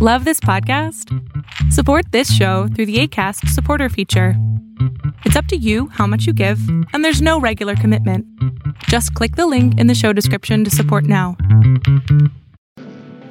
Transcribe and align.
Love 0.00 0.24
this 0.24 0.38
podcast? 0.38 1.12
Support 1.72 2.12
this 2.12 2.32
show 2.32 2.68
through 2.68 2.86
the 2.86 3.00
ACAST 3.00 3.48
supporter 3.48 3.88
feature. 3.88 4.34
It's 5.24 5.34
up 5.34 5.46
to 5.46 5.56
you 5.56 5.88
how 5.88 6.06
much 6.06 6.24
you 6.24 6.32
give, 6.32 6.60
and 6.92 7.04
there's 7.04 7.20
no 7.20 7.40
regular 7.40 7.74
commitment. 7.74 8.24
Just 8.84 9.12
click 9.14 9.34
the 9.34 9.48
link 9.48 9.76
in 9.76 9.88
the 9.88 9.96
show 9.96 10.12
description 10.12 10.62
to 10.62 10.70
support 10.70 11.02
now. 11.02 11.36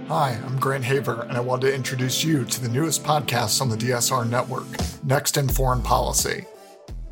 Hi, 0.09 0.37
I'm 0.45 0.59
Grant 0.59 0.83
Haver, 0.83 1.21
and 1.29 1.37
I 1.37 1.39
want 1.39 1.61
to 1.61 1.73
introduce 1.73 2.21
you 2.21 2.43
to 2.43 2.61
the 2.61 2.67
newest 2.67 3.01
podcast 3.01 3.61
on 3.61 3.69
the 3.69 3.77
DSR 3.77 4.29
network, 4.29 4.67
Next 5.05 5.37
in 5.37 5.47
Foreign 5.47 5.81
Policy. 5.81 6.43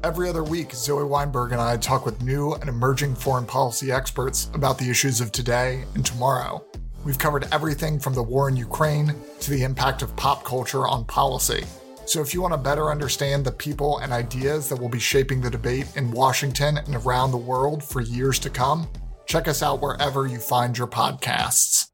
Every 0.04 0.28
other 0.28 0.44
week, 0.44 0.74
Zoe 0.74 1.06
Weinberg 1.06 1.54
and 1.54 1.62
I 1.62 1.78
talk 1.78 2.06
with 2.06 2.22
new 2.22 2.56
and 2.56 2.68
emerging 2.68 3.16
foreign 3.16 3.46
policy 3.46 3.90
experts 3.90 4.52
about 4.54 4.78
the 4.78 4.90
issues 4.90 5.22
of 5.22 5.32
today 5.32 5.86
and 5.94 6.06
tomorrow. 6.06 6.62
We've 7.06 7.20
covered 7.20 7.48
everything 7.52 8.00
from 8.00 8.16
the 8.16 8.24
war 8.24 8.50
in 8.50 8.58
Ukraine 8.58 9.14
to 9.40 9.52
the 9.52 9.62
impact 9.62 10.02
of 10.02 10.16
pop 10.16 10.44
culture 10.44 10.88
on 10.88 11.06
policy. 11.06 11.64
So, 12.08 12.20
if 12.20 12.34
you 12.34 12.42
want 12.42 12.56
to 12.56 12.58
better 12.58 12.90
understand 12.90 13.46
the 13.46 13.52
people 13.52 14.00
and 14.00 14.12
ideas 14.12 14.70
that 14.70 14.80
will 14.80 14.90
be 14.90 15.00
shaping 15.00 15.40
the 15.40 15.50
debate 15.52 15.86
in 15.96 16.12
Washington 16.12 16.80
and 16.80 16.96
around 16.96 17.30
the 17.30 17.38
world 17.38 17.84
for 17.84 18.02
years 18.02 18.40
to 18.40 18.50
come, 18.50 18.88
check 19.28 19.48
us 19.48 19.62
out 19.62 19.82
wherever 19.82 20.26
you 20.26 20.40
find 20.40 20.76
your 20.76 20.88
podcasts. 20.88 21.90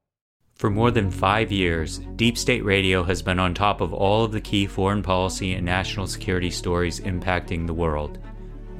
For 0.56 0.70
more 0.70 0.92
than 0.92 1.12
five 1.12 1.52
years, 1.52 2.00
Deep 2.16 2.38
State 2.38 2.64
Radio 2.64 3.04
has 3.04 3.22
been 3.22 3.40
on 3.40 3.54
top 3.54 3.82
of 3.82 3.94
all 3.94 4.24
of 4.24 4.32
the 4.32 4.42
key 4.42 4.66
foreign 4.66 5.02
policy 5.04 5.54
and 5.54 5.66
national 5.66 6.08
security 6.08 6.52
stories 6.52 7.02
impacting 7.02 7.68
the 7.68 7.74
world. 7.74 8.18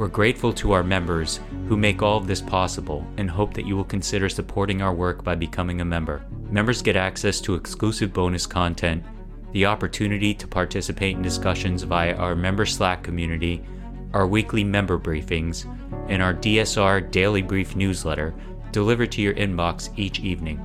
We're 0.02 0.08
grateful 0.08 0.52
to 0.54 0.72
our 0.72 0.82
members 0.82 1.40
who 1.68 1.78
make 1.78 2.02
all 2.02 2.18
of 2.18 2.26
this 2.26 2.42
possible 2.42 3.06
and 3.18 3.30
hope 3.30 3.54
that 3.54 3.68
you 3.68 3.76
will 3.76 3.84
consider 3.84 4.30
supporting 4.30 4.82
our 4.82 4.96
work 4.96 5.24
by 5.24 5.36
becoming 5.36 5.80
a 5.80 5.86
member. 5.86 6.26
Members 6.50 6.82
get 6.82 6.96
access 6.96 7.40
to 7.42 7.54
exclusive 7.54 8.12
bonus 8.12 8.48
content, 8.48 9.04
the 9.52 9.68
opportunity 9.68 10.34
to 10.34 10.48
participate 10.48 11.18
in 11.18 11.22
discussions 11.22 11.84
via 11.84 12.16
our 12.16 12.34
member 12.34 12.66
Slack 12.66 13.04
community, 13.04 13.64
our 14.12 14.26
weekly 14.26 14.64
member 14.64 14.98
briefings, 14.98 15.68
and 16.10 16.20
our 16.24 16.34
DSR 16.34 17.12
Daily 17.12 17.44
Brief 17.44 17.76
newsletter 17.76 18.34
delivered 18.72 19.12
to 19.12 19.22
your 19.22 19.36
inbox 19.36 19.96
each 20.00 20.20
evening. 20.22 20.58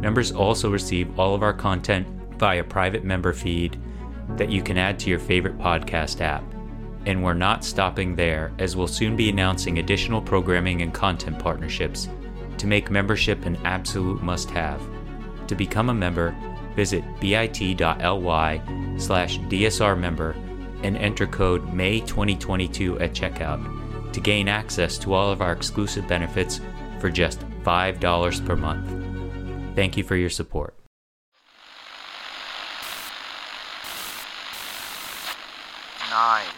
Members 0.00 0.30
also 0.30 0.70
receive 0.70 1.18
all 1.18 1.34
of 1.34 1.42
our 1.42 1.52
content 1.52 2.06
via 2.38 2.62
private 2.62 3.02
member 3.02 3.32
feed 3.32 3.76
that 4.36 4.52
you 4.52 4.62
can 4.62 4.78
add 4.78 5.00
to 5.00 5.10
your 5.10 5.18
favorite 5.18 5.58
podcast 5.58 6.20
app. 6.20 6.44
And 7.06 7.22
we're 7.22 7.34
not 7.34 7.64
stopping 7.64 8.14
there, 8.16 8.52
as 8.58 8.76
we'll 8.76 8.88
soon 8.88 9.16
be 9.16 9.30
announcing 9.30 9.78
additional 9.78 10.20
programming 10.20 10.82
and 10.82 10.92
content 10.92 11.38
partnerships 11.38 12.08
to 12.58 12.66
make 12.66 12.90
membership 12.90 13.44
an 13.46 13.56
absolute 13.64 14.22
must 14.22 14.50
have. 14.50 14.82
To 15.46 15.54
become 15.54 15.88
a 15.88 15.94
member, 15.94 16.34
visit 16.74 17.02
bit.ly 17.20 18.60
slash 18.98 19.38
DSR 19.38 19.98
member 19.98 20.36
and 20.82 20.96
enter 20.96 21.26
code 21.26 21.66
May2022 21.68 23.00
at 23.00 23.12
checkout 23.12 24.12
to 24.12 24.20
gain 24.20 24.48
access 24.48 24.98
to 24.98 25.12
all 25.12 25.30
of 25.30 25.40
our 25.40 25.52
exclusive 25.52 26.06
benefits 26.06 26.60
for 27.00 27.10
just 27.10 27.40
$5 27.62 28.46
per 28.46 28.56
month. 28.56 29.74
Thank 29.74 29.96
you 29.96 30.04
for 30.04 30.16
your 30.16 30.30
support. 30.30 30.74
Nine. 36.10 36.57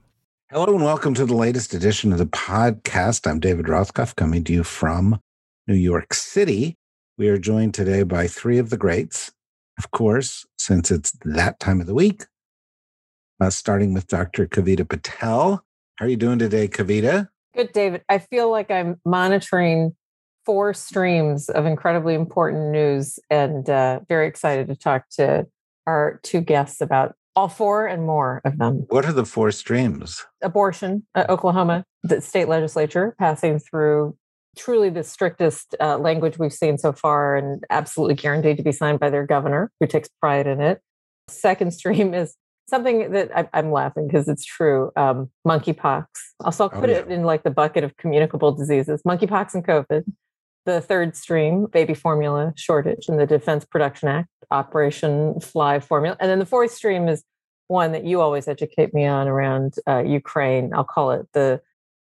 Hello 0.53 0.65
and 0.65 0.83
welcome 0.83 1.13
to 1.13 1.25
the 1.25 1.33
latest 1.33 1.73
edition 1.73 2.11
of 2.11 2.17
the 2.17 2.25
podcast. 2.25 3.25
I'm 3.25 3.39
David 3.39 3.67
Rothkopf 3.67 4.17
coming 4.17 4.43
to 4.43 4.51
you 4.51 4.65
from 4.65 5.21
New 5.65 5.75
York 5.75 6.13
City. 6.13 6.75
We 7.17 7.29
are 7.29 7.37
joined 7.37 7.73
today 7.73 8.03
by 8.03 8.27
three 8.27 8.57
of 8.57 8.69
the 8.69 8.75
greats, 8.75 9.31
of 9.77 9.91
course, 9.91 10.45
since 10.57 10.91
it's 10.91 11.13
that 11.23 11.61
time 11.61 11.79
of 11.79 11.87
the 11.87 11.93
week. 11.93 12.25
Uh, 13.39 13.49
starting 13.49 13.93
with 13.93 14.07
Dr. 14.07 14.45
Kavita 14.45 14.85
Patel. 14.85 15.63
How 15.95 16.05
are 16.05 16.09
you 16.09 16.17
doing 16.17 16.37
today, 16.37 16.67
Kavita? 16.67 17.29
Good, 17.55 17.71
David. 17.71 18.03
I 18.09 18.17
feel 18.17 18.51
like 18.51 18.69
I'm 18.69 18.99
monitoring 19.05 19.95
four 20.45 20.73
streams 20.73 21.47
of 21.47 21.65
incredibly 21.65 22.13
important 22.13 22.71
news 22.73 23.19
and 23.29 23.69
uh, 23.69 24.01
very 24.09 24.27
excited 24.27 24.67
to 24.67 24.75
talk 24.75 25.07
to 25.11 25.47
our 25.87 26.19
two 26.23 26.41
guests 26.41 26.81
about 26.81 27.15
all 27.35 27.47
four 27.47 27.87
and 27.87 28.05
more 28.05 28.41
of 28.45 28.57
them. 28.57 28.85
What 28.89 29.05
are 29.05 29.13
the 29.13 29.25
four 29.25 29.51
streams? 29.51 30.25
Abortion, 30.41 31.05
uh, 31.15 31.25
Oklahoma, 31.29 31.85
the 32.03 32.21
state 32.21 32.47
legislature 32.47 33.15
passing 33.19 33.59
through 33.59 34.17
truly 34.57 34.89
the 34.89 35.03
strictest 35.03 35.75
uh, 35.79 35.97
language 35.97 36.37
we've 36.37 36.53
seen 36.53 36.77
so 36.77 36.91
far 36.91 37.35
and 37.35 37.63
absolutely 37.69 38.15
guaranteed 38.15 38.57
to 38.57 38.63
be 38.63 38.71
signed 38.71 38.99
by 38.99 39.09
their 39.09 39.25
governor, 39.25 39.71
who 39.79 39.87
takes 39.87 40.09
pride 40.19 40.47
in 40.47 40.59
it. 40.61 40.81
Second 41.29 41.71
stream 41.73 42.13
is 42.13 42.35
something 42.67 43.11
that 43.11 43.29
I, 43.35 43.59
am 43.59 43.71
laughing 43.71 44.07
because 44.07 44.27
it's 44.27 44.45
true 44.45 44.91
um, 44.95 45.29
monkeypox. 45.47 46.05
Also, 46.41 46.65
I'll 46.65 46.71
oh, 46.73 46.79
put 46.79 46.89
oh, 46.89 46.93
yeah. 46.93 46.99
it 46.99 47.07
in 47.09 47.23
like 47.23 47.43
the 47.43 47.51
bucket 47.51 47.83
of 47.83 47.95
communicable 47.97 48.51
diseases 48.51 49.01
monkeypox 49.03 49.53
and 49.53 49.65
COVID. 49.65 50.03
The 50.65 50.81
third 50.81 51.15
stream, 51.15 51.65
baby 51.65 51.93
formula 51.93 52.53
shortage 52.55 53.07
and 53.07 53.19
the 53.19 53.25
Defense 53.25 53.65
Production 53.65 54.09
Act, 54.09 54.29
Operation 54.51 55.39
Fly 55.39 55.79
formula. 55.79 56.17
And 56.19 56.29
then 56.29 56.39
the 56.39 56.45
fourth 56.45 56.71
stream 56.71 57.07
is 57.07 57.23
one 57.67 57.93
that 57.93 58.05
you 58.05 58.21
always 58.21 58.47
educate 58.47 58.93
me 58.93 59.05
on 59.05 59.27
around 59.27 59.75
uh, 59.87 60.03
Ukraine. 60.03 60.73
I'll 60.73 60.83
call 60.83 61.11
it 61.11 61.27
the 61.33 61.61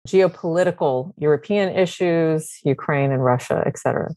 geopolitical 0.07 1.11
European 1.17 1.75
issues, 1.75 2.59
Ukraine 2.63 3.11
and 3.11 3.25
Russia, 3.25 3.63
et 3.65 3.77
cetera. 3.79 4.11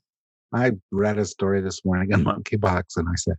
I 0.52 0.72
read 0.92 1.18
a 1.18 1.24
story 1.24 1.60
this 1.60 1.84
morning 1.84 2.12
in 2.12 2.24
monkeypox 2.24 2.96
and 2.96 3.08
I 3.08 3.14
said, 3.16 3.36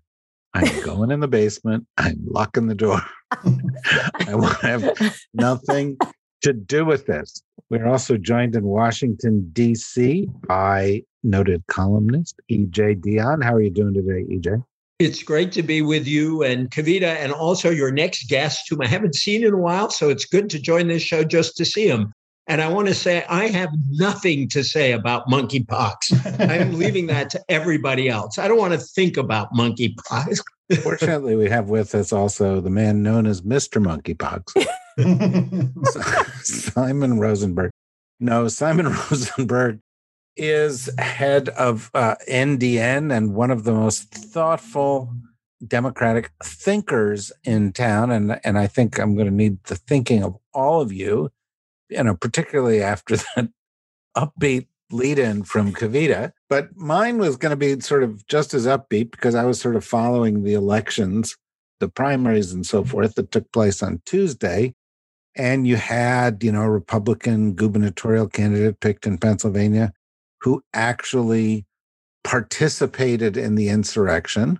I'm 0.54 0.84
going 0.84 1.12
in 1.12 1.20
the 1.20 1.28
basement. 1.28 1.86
I'm 1.98 2.18
locking 2.26 2.68
the 2.68 2.76
door. 2.76 3.02
I 3.32 4.36
want 4.36 4.60
to 4.60 4.68
have 4.68 5.18
nothing 5.34 5.98
to 6.42 6.54
do 6.54 6.86
with 6.86 7.06
this. 7.06 7.42
We're 7.70 7.88
also 7.88 8.18
joined 8.18 8.56
in 8.56 8.64
Washington, 8.64 9.50
D.C. 9.54 10.28
by 10.48 11.04
noted 11.24 11.64
columnist 11.68 12.40
EJ 12.50 13.02
Dionne. 13.02 13.44
How 13.44 13.54
are 13.54 13.62
you 13.62 13.70
doing 13.70 13.94
today, 13.94 14.26
EJ? 14.34 14.64
It's 15.00 15.24
great 15.24 15.52
to 15.54 15.64
be 15.64 15.82
with 15.82 16.08
you 16.08 16.44
and 16.44 16.70
Kavita, 16.70 17.04
and 17.04 17.32
also 17.32 17.70
your 17.70 17.92
next 17.92 18.28
guest, 18.30 18.68
whom 18.70 18.82
I 18.82 18.88
haven't 18.88 19.16
seen 19.16 19.46
in 19.46 19.54
a 19.54 19.58
while. 19.58 19.90
So 19.90 20.10
it's 20.10 20.26
good 20.26 20.50
to 20.50 20.60
join 20.60 20.88
this 20.88 21.02
show 21.02 21.24
just 21.24 21.56
to 21.58 21.66
see 21.66 21.88
him. 21.88 22.12
And 22.48 22.62
I 22.62 22.68
want 22.68 22.88
to 22.88 22.96
say, 22.96 23.24
I 23.30 23.48
have 23.48 23.70
nothing 23.92 24.50
to 24.50 24.64
say 24.64 24.92
about 24.92 25.28
monkeypox. 25.28 26.40
I 26.50 26.58
am 26.58 26.74
leaving 26.74 27.06
that 27.08 27.30
to 27.30 27.44
everybody 27.48 28.10
else. 28.10 28.40
I 28.40 28.48
don't 28.48 28.58
want 28.58 28.74
to 28.74 28.80
think 28.80 29.18
about 29.18 29.54
monkeypox. 29.54 30.40
Fortunately, 30.84 31.36
we 31.36 31.50
have 31.50 31.70
with 31.70 31.96
us 31.96 32.14
also 32.14 32.62
the 32.62 32.70
man 32.70 33.02
known 33.02 33.26
as 33.26 33.42
Mr. 33.42 33.84
Monkeypox, 33.84 34.56
Simon 36.44 37.20
Rosenberg. 37.20 37.72
No, 38.20 38.48
Simon 38.48 38.88
Rosenberg 39.12 39.80
is 40.36 40.90
head 40.98 41.50
of 41.50 41.90
uh, 41.94 42.16
NDN 42.30 43.16
and 43.16 43.34
one 43.34 43.52
of 43.52 43.64
the 43.64 43.74
most 43.74 44.14
thoughtful 44.14 45.14
democratic 45.66 46.32
thinkers 46.44 47.32
in 47.44 47.74
town. 47.74 48.12
And, 48.12 48.40
and 48.44 48.58
I 48.58 48.68
think 48.68 49.00
I'm 49.00 49.16
going 49.16 49.28
to 49.28 49.34
need 49.34 49.64
the 49.66 49.76
thinking 49.76 50.24
of 50.24 50.38
all 50.54 50.82
of 50.82 50.94
you, 50.94 51.32
you 51.90 52.04
know, 52.04 52.16
particularly 52.16 52.82
after 52.82 53.18
that 53.36 53.50
upbeat 54.16 54.68
lead 54.92 55.20
in 55.20 55.44
from 55.44 55.74
Kavita. 55.74 56.32
But 56.50 56.76
mine 56.76 57.18
was 57.18 57.38
going 57.38 57.52
to 57.52 57.56
be 57.56 57.80
sort 57.82 58.04
of 58.04 58.26
just 58.28 58.54
as 58.54 58.66
upbeat 58.66 59.12
because 59.12 59.36
I 59.36 59.46
was 59.46 59.60
sort 59.60 59.76
of 59.76 59.86
following 59.86 60.44
the 60.44 60.54
elections, 60.54 61.36
the 61.80 61.90
primaries 61.90 62.52
and 62.52 62.66
so 62.66 62.84
forth 62.84 63.16
that 63.16 63.32
took 63.32 63.52
place 63.52 63.84
on 63.84 64.02
Tuesday. 64.06 64.74
And 65.36 65.68
you 65.68 65.76
had, 65.76 66.44
you 66.44 66.52
know, 66.52 66.64
a 66.64 66.70
Republican 66.70 67.54
gubernatorial 67.54 68.28
candidate 68.28 68.80
picked 68.80 69.06
in 69.06 69.18
Pennsylvania 69.18 69.94
who 70.42 70.64
actually 70.74 71.66
participated 72.24 73.38
in 73.38 73.56
the 73.56 73.70
insurrection. 73.70 74.60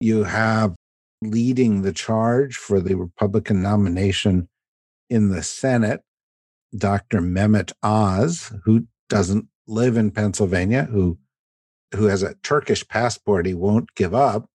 You 0.00 0.24
have 0.24 0.74
leading 1.22 1.82
the 1.82 1.92
charge 1.92 2.56
for 2.56 2.80
the 2.80 2.94
Republican 2.94 3.62
nomination 3.62 4.48
in 5.08 5.30
the 5.30 5.42
Senate, 5.42 6.02
Dr. 6.76 7.20
Mehmet 7.20 7.72
Oz, 7.82 8.52
who 8.64 8.86
doesn't 9.08 9.46
live 9.66 9.96
in 9.96 10.10
Pennsylvania, 10.10 10.84
who 10.84 11.18
who 11.94 12.06
has 12.06 12.22
a 12.22 12.34
Turkish 12.42 12.86
passport 12.88 13.46
he 13.46 13.54
won't 13.54 13.94
give 13.94 14.14
up. 14.14 14.48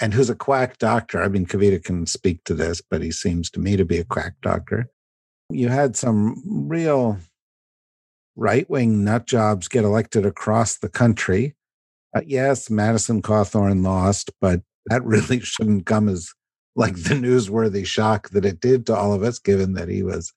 and 0.00 0.12
who's 0.12 0.28
a 0.30 0.34
quack 0.34 0.78
doctor. 0.78 1.22
I 1.22 1.28
mean, 1.28 1.46
Kavita 1.46 1.82
can 1.82 2.06
speak 2.06 2.44
to 2.44 2.54
this, 2.54 2.82
but 2.82 3.02
he 3.02 3.10
seems 3.10 3.50
to 3.50 3.60
me 3.60 3.76
to 3.76 3.84
be 3.84 3.98
a 3.98 4.04
quack 4.04 4.34
doctor. 4.42 4.90
You 5.48 5.68
had 5.68 5.96
some 5.96 6.42
real 6.68 7.18
right 8.36 8.68
wing 8.68 9.04
nut 9.04 9.26
jobs 9.26 9.68
get 9.68 9.84
elected 9.84 10.26
across 10.26 10.76
the 10.78 10.90
country. 10.90 11.54
Uh, 12.14 12.20
yes, 12.26 12.68
Madison 12.70 13.22
Cawthorn 13.22 13.82
lost, 13.82 14.30
but 14.40 14.62
that 14.86 15.04
really 15.14 15.40
shouldn't 15.40 15.86
come 15.86 16.08
as 16.08 16.32
like 16.74 16.94
the 16.94 17.14
newsworthy 17.14 17.86
shock 17.86 18.28
that 18.30 18.44
it 18.44 18.60
did 18.60 18.86
to 18.86 18.94
all 18.94 19.14
of 19.14 19.22
us, 19.22 19.38
given 19.38 19.72
that 19.74 19.88
he 19.88 20.02
was 20.02 20.32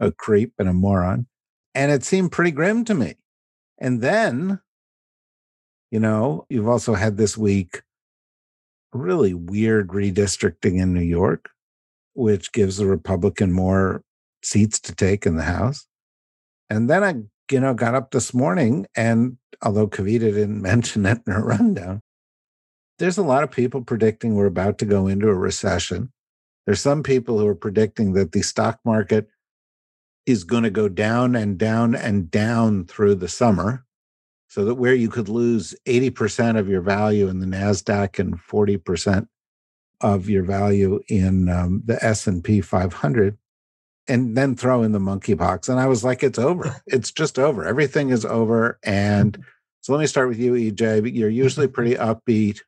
a 0.00 0.12
creep 0.12 0.52
and 0.58 0.68
a 0.68 0.74
moron. 0.74 1.26
And 1.74 1.90
it 1.90 2.04
seemed 2.04 2.32
pretty 2.32 2.50
grim 2.50 2.84
to 2.84 2.94
me. 2.94 3.14
And 3.78 4.00
then, 4.00 4.60
you 5.90 6.00
know, 6.00 6.46
you've 6.48 6.68
also 6.68 6.94
had 6.94 7.16
this 7.16 7.36
week 7.36 7.82
really 8.92 9.34
weird 9.34 9.88
redistricting 9.88 10.80
in 10.80 10.92
New 10.92 11.00
York, 11.00 11.50
which 12.14 12.52
gives 12.52 12.76
the 12.76 12.86
Republican 12.86 13.52
more 13.52 14.02
seats 14.42 14.78
to 14.80 14.94
take 14.94 15.24
in 15.24 15.36
the 15.36 15.42
House. 15.44 15.86
And 16.68 16.88
then 16.88 17.04
I, 17.04 17.14
you 17.50 17.60
know, 17.60 17.74
got 17.74 17.94
up 17.94 18.10
this 18.10 18.34
morning 18.34 18.86
and 18.94 19.38
although 19.62 19.88
Kavita 19.88 20.20
didn't 20.20 20.62
mention 20.62 21.06
it 21.06 21.20
in 21.26 21.32
her 21.32 21.44
rundown, 21.44 22.02
there's 22.98 23.18
a 23.18 23.22
lot 23.22 23.42
of 23.42 23.50
people 23.50 23.82
predicting 23.82 24.34
we're 24.34 24.46
about 24.46 24.78
to 24.78 24.84
go 24.84 25.06
into 25.06 25.28
a 25.28 25.34
recession. 25.34 26.12
There's 26.66 26.80
some 26.80 27.02
people 27.02 27.38
who 27.38 27.46
are 27.46 27.54
predicting 27.54 28.12
that 28.12 28.32
the 28.32 28.42
stock 28.42 28.78
market 28.84 29.28
is 30.26 30.44
going 30.44 30.62
to 30.62 30.70
go 30.70 30.88
down 30.88 31.34
and 31.34 31.58
down 31.58 31.94
and 31.94 32.30
down 32.30 32.84
through 32.84 33.16
the 33.16 33.28
summer 33.28 33.84
so 34.48 34.64
that 34.64 34.74
where 34.74 34.94
you 34.94 35.08
could 35.08 35.28
lose 35.28 35.74
80% 35.86 36.58
of 36.58 36.68
your 36.68 36.82
value 36.82 37.28
in 37.28 37.40
the 37.40 37.46
nasdaq 37.46 38.18
and 38.18 38.38
40% 38.38 39.26
of 40.00 40.28
your 40.28 40.42
value 40.42 41.00
in 41.08 41.48
um, 41.48 41.82
the 41.84 42.02
s&p 42.04 42.60
500 42.60 43.38
and 44.08 44.36
then 44.36 44.56
throw 44.56 44.82
in 44.82 44.92
the 44.92 44.98
monkeypox 44.98 45.68
and 45.68 45.78
i 45.78 45.86
was 45.86 46.04
like 46.04 46.22
it's 46.22 46.38
over. 46.38 46.82
It's 46.86 47.12
just 47.12 47.38
over. 47.38 47.64
Everything 47.64 48.10
is 48.10 48.24
over. 48.24 48.78
And 48.82 49.42
so 49.80 49.92
let 49.92 50.00
me 50.00 50.06
start 50.06 50.28
with 50.28 50.38
you 50.38 50.52
ej 50.52 51.14
you're 51.14 51.28
usually 51.28 51.68
pretty 51.68 51.94
upbeat. 51.94 52.60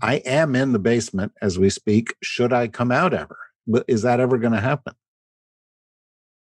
I 0.00 0.16
am 0.16 0.54
in 0.54 0.72
the 0.72 0.78
basement 0.78 1.32
as 1.40 1.58
we 1.58 1.70
speak. 1.70 2.14
Should 2.22 2.52
i 2.52 2.68
come 2.68 2.92
out 2.92 3.14
ever? 3.14 3.38
Is 3.88 4.02
that 4.02 4.20
ever 4.20 4.38
going 4.38 4.52
to 4.52 4.60
happen 4.60 4.94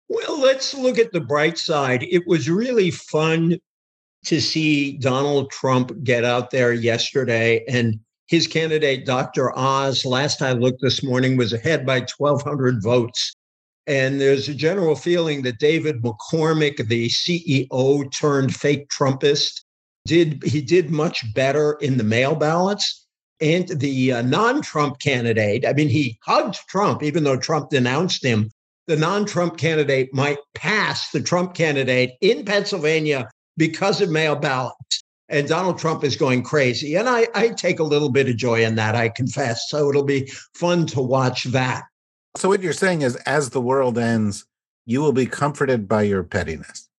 well, 0.09 0.39
let's 0.39 0.73
look 0.73 0.97
at 0.97 1.11
the 1.11 1.21
bright 1.21 1.57
side. 1.57 2.03
It 2.03 2.27
was 2.27 2.49
really 2.49 2.91
fun 2.91 3.57
to 4.25 4.41
see 4.41 4.97
Donald 4.97 5.49
Trump 5.51 5.91
get 6.03 6.25
out 6.25 6.51
there 6.51 6.73
yesterday 6.73 7.63
and 7.69 7.99
his 8.29 8.45
candidate, 8.45 9.07
Dr. 9.07 9.57
Oz, 9.57 10.05
last 10.05 10.43
I 10.43 10.51
looked 10.51 10.81
this 10.81 11.03
morning, 11.03 11.35
was 11.35 11.51
ahead 11.51 11.83
by 11.83 12.05
1,200 12.15 12.81
votes. 12.83 13.35
And 13.87 14.21
there's 14.21 14.47
a 14.47 14.53
general 14.53 14.95
feeling 14.95 15.41
that 15.41 15.57
David 15.57 16.03
McCormick, 16.03 16.87
the 16.87 17.09
CEO 17.09 18.11
turned 18.11 18.55
fake 18.55 18.87
Trumpist, 18.89 19.63
did 20.05 20.43
he 20.43 20.61
did 20.61 20.91
much 20.91 21.33
better 21.33 21.73
in 21.81 21.97
the 21.97 22.03
mail 22.03 22.35
ballots. 22.35 23.07
And 23.41 23.67
the 23.67 24.11
uh, 24.11 24.21
non-Trump 24.21 24.99
candidate, 24.99 25.65
I 25.65 25.73
mean, 25.73 25.89
he 25.89 26.19
hugged 26.23 26.59
Trump, 26.67 27.01
even 27.01 27.23
though 27.23 27.37
Trump 27.37 27.71
denounced 27.71 28.23
him. 28.23 28.51
The 28.89 28.97
non-Trump 28.97 29.57
candidate 29.57 30.11
might 30.15 30.39
pass 30.55 31.11
the 31.11 31.21
Trump 31.21 31.53
candidate 31.53 32.13
in 32.21 32.43
Pennsylvania 32.43 33.29
because 33.55 34.01
of 34.01 34.09
mail 34.09 34.35
ballots. 34.35 35.03
And 35.29 35.47
Donald 35.47 35.77
Trump 35.77 36.03
is 36.03 36.15
going 36.15 36.41
crazy. 36.41 36.95
And 36.95 37.07
I, 37.07 37.27
I 37.35 37.49
take 37.49 37.79
a 37.79 37.83
little 37.83 38.09
bit 38.09 38.27
of 38.27 38.35
joy 38.35 38.65
in 38.65 38.73
that, 38.77 38.95
I 38.95 39.09
confess. 39.09 39.69
So 39.69 39.91
it'll 39.91 40.01
be 40.01 40.31
fun 40.55 40.87
to 40.87 41.01
watch 41.01 41.43
that. 41.43 41.83
So 42.35 42.49
what 42.49 42.63
you're 42.63 42.73
saying 42.73 43.03
is 43.03 43.15
as 43.27 43.51
the 43.51 43.61
world 43.61 43.99
ends, 43.99 44.47
you 44.87 45.01
will 45.01 45.13
be 45.13 45.27
comforted 45.27 45.87
by 45.87 46.01
your 46.01 46.23
pettiness. 46.23 46.89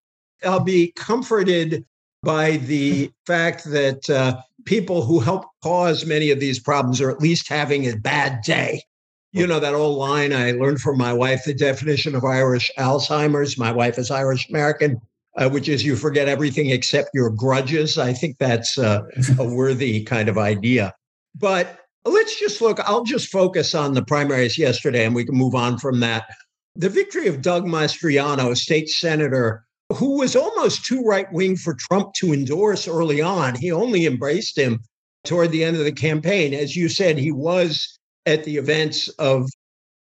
I'll 0.44 0.60
be 0.60 0.93
comforted 0.93 1.84
by 2.22 2.58
the 2.58 3.10
fact 3.26 3.64
that 3.64 4.08
uh, 4.08 4.40
people 4.64 5.04
who 5.04 5.19
help 5.19 5.44
cause 5.64 6.06
many 6.06 6.31
of 6.31 6.38
these 6.38 6.60
problems 6.60 7.00
are 7.00 7.10
at 7.10 7.20
least 7.20 7.48
having 7.48 7.88
a 7.88 7.96
bad 7.96 8.43
day. 8.43 8.84
You 9.32 9.47
know 9.47 9.61
that 9.61 9.75
old 9.75 9.99
line 9.99 10.32
I 10.32 10.53
learned 10.53 10.81
from 10.81 10.99
my 10.99 11.12
wife, 11.12 11.44
the 11.44 11.55
definition 11.55 12.15
of 12.15 12.25
Irish 12.25 12.71
Alzheimer's. 12.79 13.56
My 13.56 13.71
wife 13.71 13.99
is 13.99 14.11
Irish 14.11 14.49
American 14.49 15.00
uh, 15.37 15.49
which 15.49 15.69
is 15.69 15.85
you 15.85 15.97
forget 15.97 16.29
everything 16.29 16.71
except 16.71 17.11
your 17.15 17.31
grudges. 17.31 17.99
I 17.99 18.12
think 18.12 18.38
that's 18.38 18.79
uh, 18.79 19.03
a 19.38 19.44
worthy 19.55 20.03
kind 20.03 20.29
of 20.29 20.38
idea. 20.38 20.93
But 21.35 21.81
let's 22.05 22.38
just 22.38 22.61
look, 22.61 22.81
I'll 22.81 23.05
just 23.05 23.31
focus 23.31 23.75
on 23.75 23.94
the 23.94 24.05
primaries 24.05 24.59
yesterday 24.59 25.05
and 25.05 25.15
we 25.15 25.25
can 25.25 25.37
move 25.37 25.55
on 25.55 25.79
from 25.79 26.00
that. 26.00 26.25
The 26.77 26.88
victory 26.88 27.27
of 27.27 27.43
Doug 27.43 27.65
Mastriano, 27.65 28.50
a 28.50 28.56
state 28.56 28.88
senator, 28.88 29.65
who 29.94 30.19
was 30.19 30.37
almost 30.37 30.85
too 30.85 31.03
right 31.03 31.31
wing 31.32 31.56
for 31.56 31.75
Trump 31.75 32.15
to 32.15 32.32
endorse 32.32 32.87
early 32.87 33.21
on. 33.21 33.56
He 33.56 33.73
only 33.73 34.06
embraced 34.06 34.56
him 34.56 34.81
toward 35.25 35.50
the 35.50 35.65
end 35.65 35.77
of 35.77 35.85
the 35.85 35.93
campaign. 35.93 36.55
As 36.55 36.77
you 36.77 36.88
said, 36.88 37.19
he 37.19 37.32
was 37.32 37.99
at 38.26 38.44
the 38.44 38.56
events 38.56 39.08
of 39.19 39.49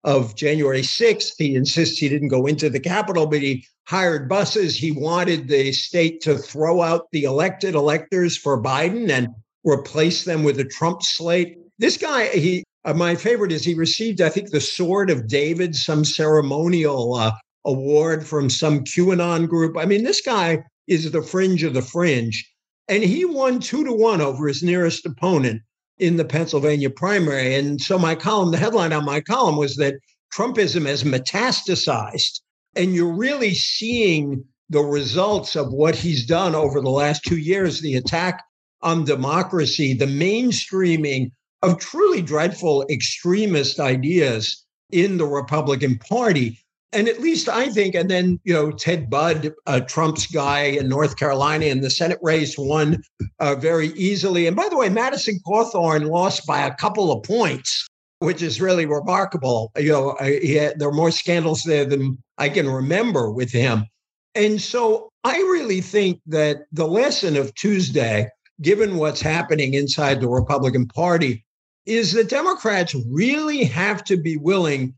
of 0.03 0.35
January 0.35 0.81
6th. 0.81 1.33
He 1.37 1.55
insists 1.55 1.97
he 1.97 2.07
didn't 2.07 2.29
go 2.29 2.45
into 2.45 2.69
the 2.69 2.79
Capitol, 2.79 3.25
but 3.25 3.41
he 3.41 3.65
hired 3.87 4.29
buses. 4.29 4.75
He 4.75 4.91
wanted 4.91 5.47
the 5.47 5.73
state 5.73 6.21
to 6.21 6.37
throw 6.37 6.81
out 6.81 7.07
the 7.11 7.23
elected 7.23 7.75
electors 7.75 8.37
for 8.37 8.61
Biden 8.61 9.09
and 9.09 9.27
replace 9.65 10.23
them 10.23 10.43
with 10.43 10.59
a 10.59 10.65
Trump 10.65 11.03
slate. 11.03 11.57
This 11.77 11.97
guy, 11.97 12.27
he 12.27 12.63
uh, 12.85 12.93
my 12.93 13.15
favorite 13.15 13.51
is 13.51 13.65
he 13.65 13.73
received, 13.73 14.21
I 14.21 14.29
think, 14.29 14.51
the 14.51 14.61
Sword 14.61 15.09
of 15.09 15.27
David, 15.27 15.75
some 15.75 16.05
ceremonial 16.05 17.15
uh, 17.15 17.33
award 17.65 18.25
from 18.25 18.49
some 18.49 18.85
QAnon 18.85 19.49
group. 19.49 19.77
I 19.77 19.85
mean, 19.85 20.05
this 20.05 20.21
guy 20.21 20.63
is 20.87 21.11
the 21.11 21.21
fringe 21.21 21.63
of 21.63 21.73
the 21.73 21.81
fringe. 21.81 22.49
And 22.87 23.03
he 23.03 23.25
won 23.25 23.59
two 23.59 23.83
to 23.83 23.91
one 23.91 24.21
over 24.21 24.47
his 24.47 24.63
nearest 24.63 25.05
opponent 25.05 25.61
in 25.99 26.17
the 26.17 26.25
Pennsylvania 26.25 26.89
primary. 26.89 27.55
And 27.55 27.81
so 27.81 27.97
my 27.97 28.15
column, 28.15 28.51
the 28.51 28.57
headline 28.57 28.93
on 28.93 29.05
my 29.05 29.21
column 29.21 29.57
was 29.57 29.75
that 29.77 29.95
Trumpism 30.33 30.85
has 30.85 31.03
metastasized. 31.03 32.41
And 32.75 32.93
you're 32.93 33.15
really 33.15 33.53
seeing 33.53 34.43
the 34.69 34.81
results 34.81 35.55
of 35.55 35.71
what 35.71 35.95
he's 35.95 36.25
done 36.25 36.53
over 36.53 36.81
the 36.81 36.89
last 36.89 37.23
two 37.23 37.37
years 37.37 37.81
the 37.81 37.95
attack 37.95 38.43
on 38.81 39.05
democracy, 39.05 39.93
the 39.93 40.05
mainstreaming 40.05 41.31
of 41.63 41.79
truly 41.79 42.21
dreadful 42.21 42.85
extremist 42.89 43.79
ideas 43.79 44.63
in 44.91 45.17
the 45.17 45.25
Republican 45.25 45.97
Party 45.97 46.59
and 46.93 47.07
at 47.07 47.19
least 47.19 47.49
I 47.49 47.69
think, 47.69 47.95
and 47.95 48.09
then 48.09 48.39
you 48.43 48.53
know 48.53 48.71
Ted 48.71 49.09
Budd, 49.09 49.53
uh, 49.65 49.81
Trump's 49.81 50.27
guy 50.27 50.61
in 50.61 50.87
North 50.87 51.17
Carolina 51.17 51.65
in 51.65 51.81
the 51.81 51.89
Senate 51.89 52.19
race, 52.21 52.57
won 52.57 53.01
uh, 53.39 53.55
very 53.55 53.89
easily. 53.89 54.47
And 54.47 54.55
by 54.55 54.67
the 54.69 54.77
way, 54.77 54.89
Madison 54.89 55.39
Cawthorn 55.45 56.09
lost 56.09 56.45
by 56.45 56.65
a 56.65 56.73
couple 56.75 57.11
of 57.11 57.23
points, 57.23 57.87
which 58.19 58.41
is 58.41 58.61
really 58.61 58.85
remarkable. 58.85 59.71
You 59.77 59.91
know, 59.91 60.17
had, 60.19 60.79
there 60.79 60.89
are 60.89 60.93
more 60.93 61.11
scandals 61.11 61.63
there 61.63 61.85
than 61.85 62.17
I 62.37 62.49
can 62.49 62.69
remember 62.69 63.31
with 63.31 63.51
him. 63.51 63.85
And 64.33 64.61
so 64.61 65.09
I 65.23 65.37
really 65.37 65.81
think 65.81 66.21
that 66.27 66.59
the 66.71 66.87
lesson 66.87 67.35
of 67.35 67.53
Tuesday, 67.55 68.29
given 68.61 68.97
what's 68.97 69.21
happening 69.21 69.73
inside 69.73 70.21
the 70.21 70.29
Republican 70.29 70.87
Party, 70.87 71.43
is 71.85 72.13
that 72.13 72.29
Democrats 72.29 72.95
really 73.09 73.63
have 73.63 74.03
to 74.05 74.17
be 74.17 74.37
willing 74.37 74.93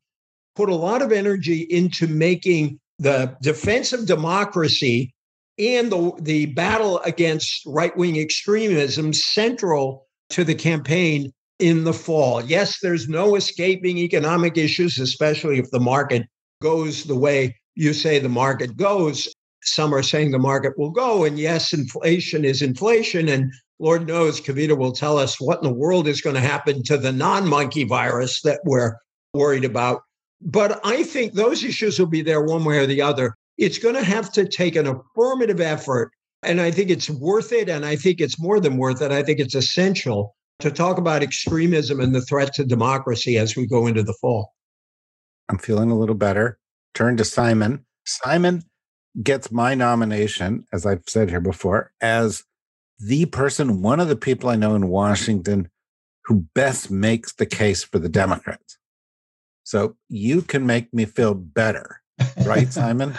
put 0.59 0.67
a 0.67 0.75
lot 0.75 1.01
of 1.01 1.13
energy 1.13 1.61
into 1.69 2.05
making 2.05 2.77
the 2.97 3.33
defense 3.41 3.93
of 3.93 4.05
democracy 4.05 5.13
and 5.57 5.89
the, 5.89 6.11
the 6.19 6.47
battle 6.47 6.99
against 7.05 7.61
right 7.65 7.95
wing 7.95 8.19
extremism 8.19 9.13
central 9.13 10.05
to 10.29 10.43
the 10.43 10.53
campaign 10.53 11.31
in 11.59 11.85
the 11.85 11.93
fall. 11.93 12.43
Yes, 12.43 12.81
there's 12.81 13.07
no 13.07 13.35
escaping 13.35 13.97
economic 13.99 14.57
issues, 14.57 14.99
especially 14.99 15.59
if 15.59 15.71
the 15.71 15.79
market 15.79 16.27
goes 16.61 17.05
the 17.05 17.15
way 17.15 17.55
you 17.75 17.93
say 17.93 18.19
the 18.19 18.27
market 18.27 18.75
goes. 18.75 19.29
Some 19.63 19.95
are 19.95 20.03
saying 20.03 20.31
the 20.31 20.39
market 20.39 20.77
will 20.77 20.91
go. 20.91 21.23
And 21.23 21.39
yes, 21.39 21.71
inflation 21.71 22.43
is 22.43 22.61
inflation. 22.61 23.29
And 23.29 23.49
Lord 23.79 24.09
knows, 24.09 24.41
Kavita 24.41 24.77
will 24.77 24.91
tell 24.91 25.17
us 25.17 25.39
what 25.39 25.59
in 25.59 25.69
the 25.69 25.73
world 25.73 26.05
is 26.05 26.19
going 26.19 26.35
to 26.35 26.41
happen 26.41 26.83
to 26.83 26.97
the 26.97 27.13
non 27.13 27.47
monkey 27.47 27.85
virus 27.85 28.41
that 28.41 28.59
we're 28.65 28.97
worried 29.33 29.63
about. 29.63 30.01
But 30.41 30.79
I 30.85 31.03
think 31.03 31.33
those 31.33 31.63
issues 31.63 31.99
will 31.99 32.07
be 32.07 32.21
there 32.21 32.41
one 32.41 32.63
way 32.63 32.77
or 32.77 32.85
the 32.85 33.01
other. 33.01 33.35
It's 33.57 33.77
going 33.77 33.95
to 33.95 34.03
have 34.03 34.31
to 34.33 34.47
take 34.47 34.75
an 34.75 34.87
affirmative 34.87 35.59
effort. 35.59 36.11
And 36.43 36.61
I 36.61 36.71
think 36.71 36.89
it's 36.89 37.09
worth 37.09 37.51
it. 37.51 37.67
And 37.67 37.85
I 37.85 37.97
think 37.97 38.21
it's 38.21 38.39
more 38.39 38.59
than 38.59 38.77
worth 38.77 39.01
it. 39.01 39.11
I 39.11 39.23
think 39.23 39.39
it's 39.39 39.55
essential 39.55 40.35
to 40.59 40.71
talk 40.71 40.97
about 40.97 41.23
extremism 41.23 41.99
and 41.99 42.15
the 42.15 42.21
threat 42.21 42.53
to 42.53 42.65
democracy 42.65 43.37
as 43.37 43.55
we 43.55 43.67
go 43.67 43.87
into 43.87 44.03
the 44.03 44.15
fall. 44.21 44.53
I'm 45.49 45.57
feeling 45.57 45.91
a 45.91 45.97
little 45.97 46.15
better. 46.15 46.59
Turn 46.93 47.17
to 47.17 47.25
Simon. 47.25 47.85
Simon 48.05 48.63
gets 49.21 49.51
my 49.51 49.75
nomination, 49.75 50.65
as 50.71 50.85
I've 50.85 51.03
said 51.07 51.29
here 51.29 51.41
before, 51.41 51.91
as 52.01 52.43
the 52.99 53.25
person, 53.25 53.81
one 53.81 53.99
of 53.99 54.07
the 54.07 54.15
people 54.15 54.49
I 54.49 54.55
know 54.55 54.75
in 54.75 54.87
Washington 54.87 55.69
who 56.25 56.45
best 56.53 56.91
makes 56.91 57.33
the 57.33 57.45
case 57.45 57.83
for 57.83 57.99
the 57.99 58.09
Democrats. 58.09 58.77
So 59.69 59.95
you 60.09 60.41
can 60.41 60.65
make 60.65 60.91
me 60.95 61.05
feel 61.05 61.35
better, 61.35 62.01
right, 62.43 62.73
Simon? 62.73 63.13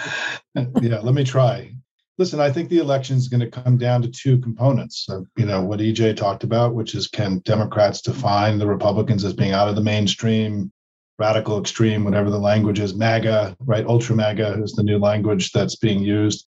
yeah, 0.56 0.98
let 0.98 1.14
me 1.14 1.22
try. 1.22 1.72
Listen, 2.18 2.40
I 2.40 2.50
think 2.50 2.68
the 2.68 2.78
election 2.78 3.16
is 3.16 3.28
going 3.28 3.40
to 3.40 3.48
come 3.48 3.78
down 3.78 4.02
to 4.02 4.08
two 4.08 4.36
components. 4.40 5.06
Of, 5.08 5.28
you 5.36 5.46
know, 5.46 5.62
what 5.62 5.78
EJ 5.78 6.16
talked 6.16 6.42
about, 6.42 6.74
which 6.74 6.96
is 6.96 7.06
can 7.06 7.38
Democrats 7.44 8.02
define 8.02 8.58
the 8.58 8.66
Republicans 8.66 9.24
as 9.24 9.32
being 9.32 9.52
out 9.52 9.68
of 9.68 9.76
the 9.76 9.80
mainstream, 9.80 10.72
radical 11.20 11.60
extreme, 11.60 12.02
whatever 12.02 12.30
the 12.30 12.38
language 12.40 12.80
is, 12.80 12.96
MAGA, 12.96 13.56
right? 13.60 13.86
Ultra 13.86 14.16
MAGA 14.16 14.60
is 14.60 14.72
the 14.72 14.82
new 14.82 14.98
language 14.98 15.52
that's 15.52 15.76
being 15.76 16.00
used. 16.00 16.48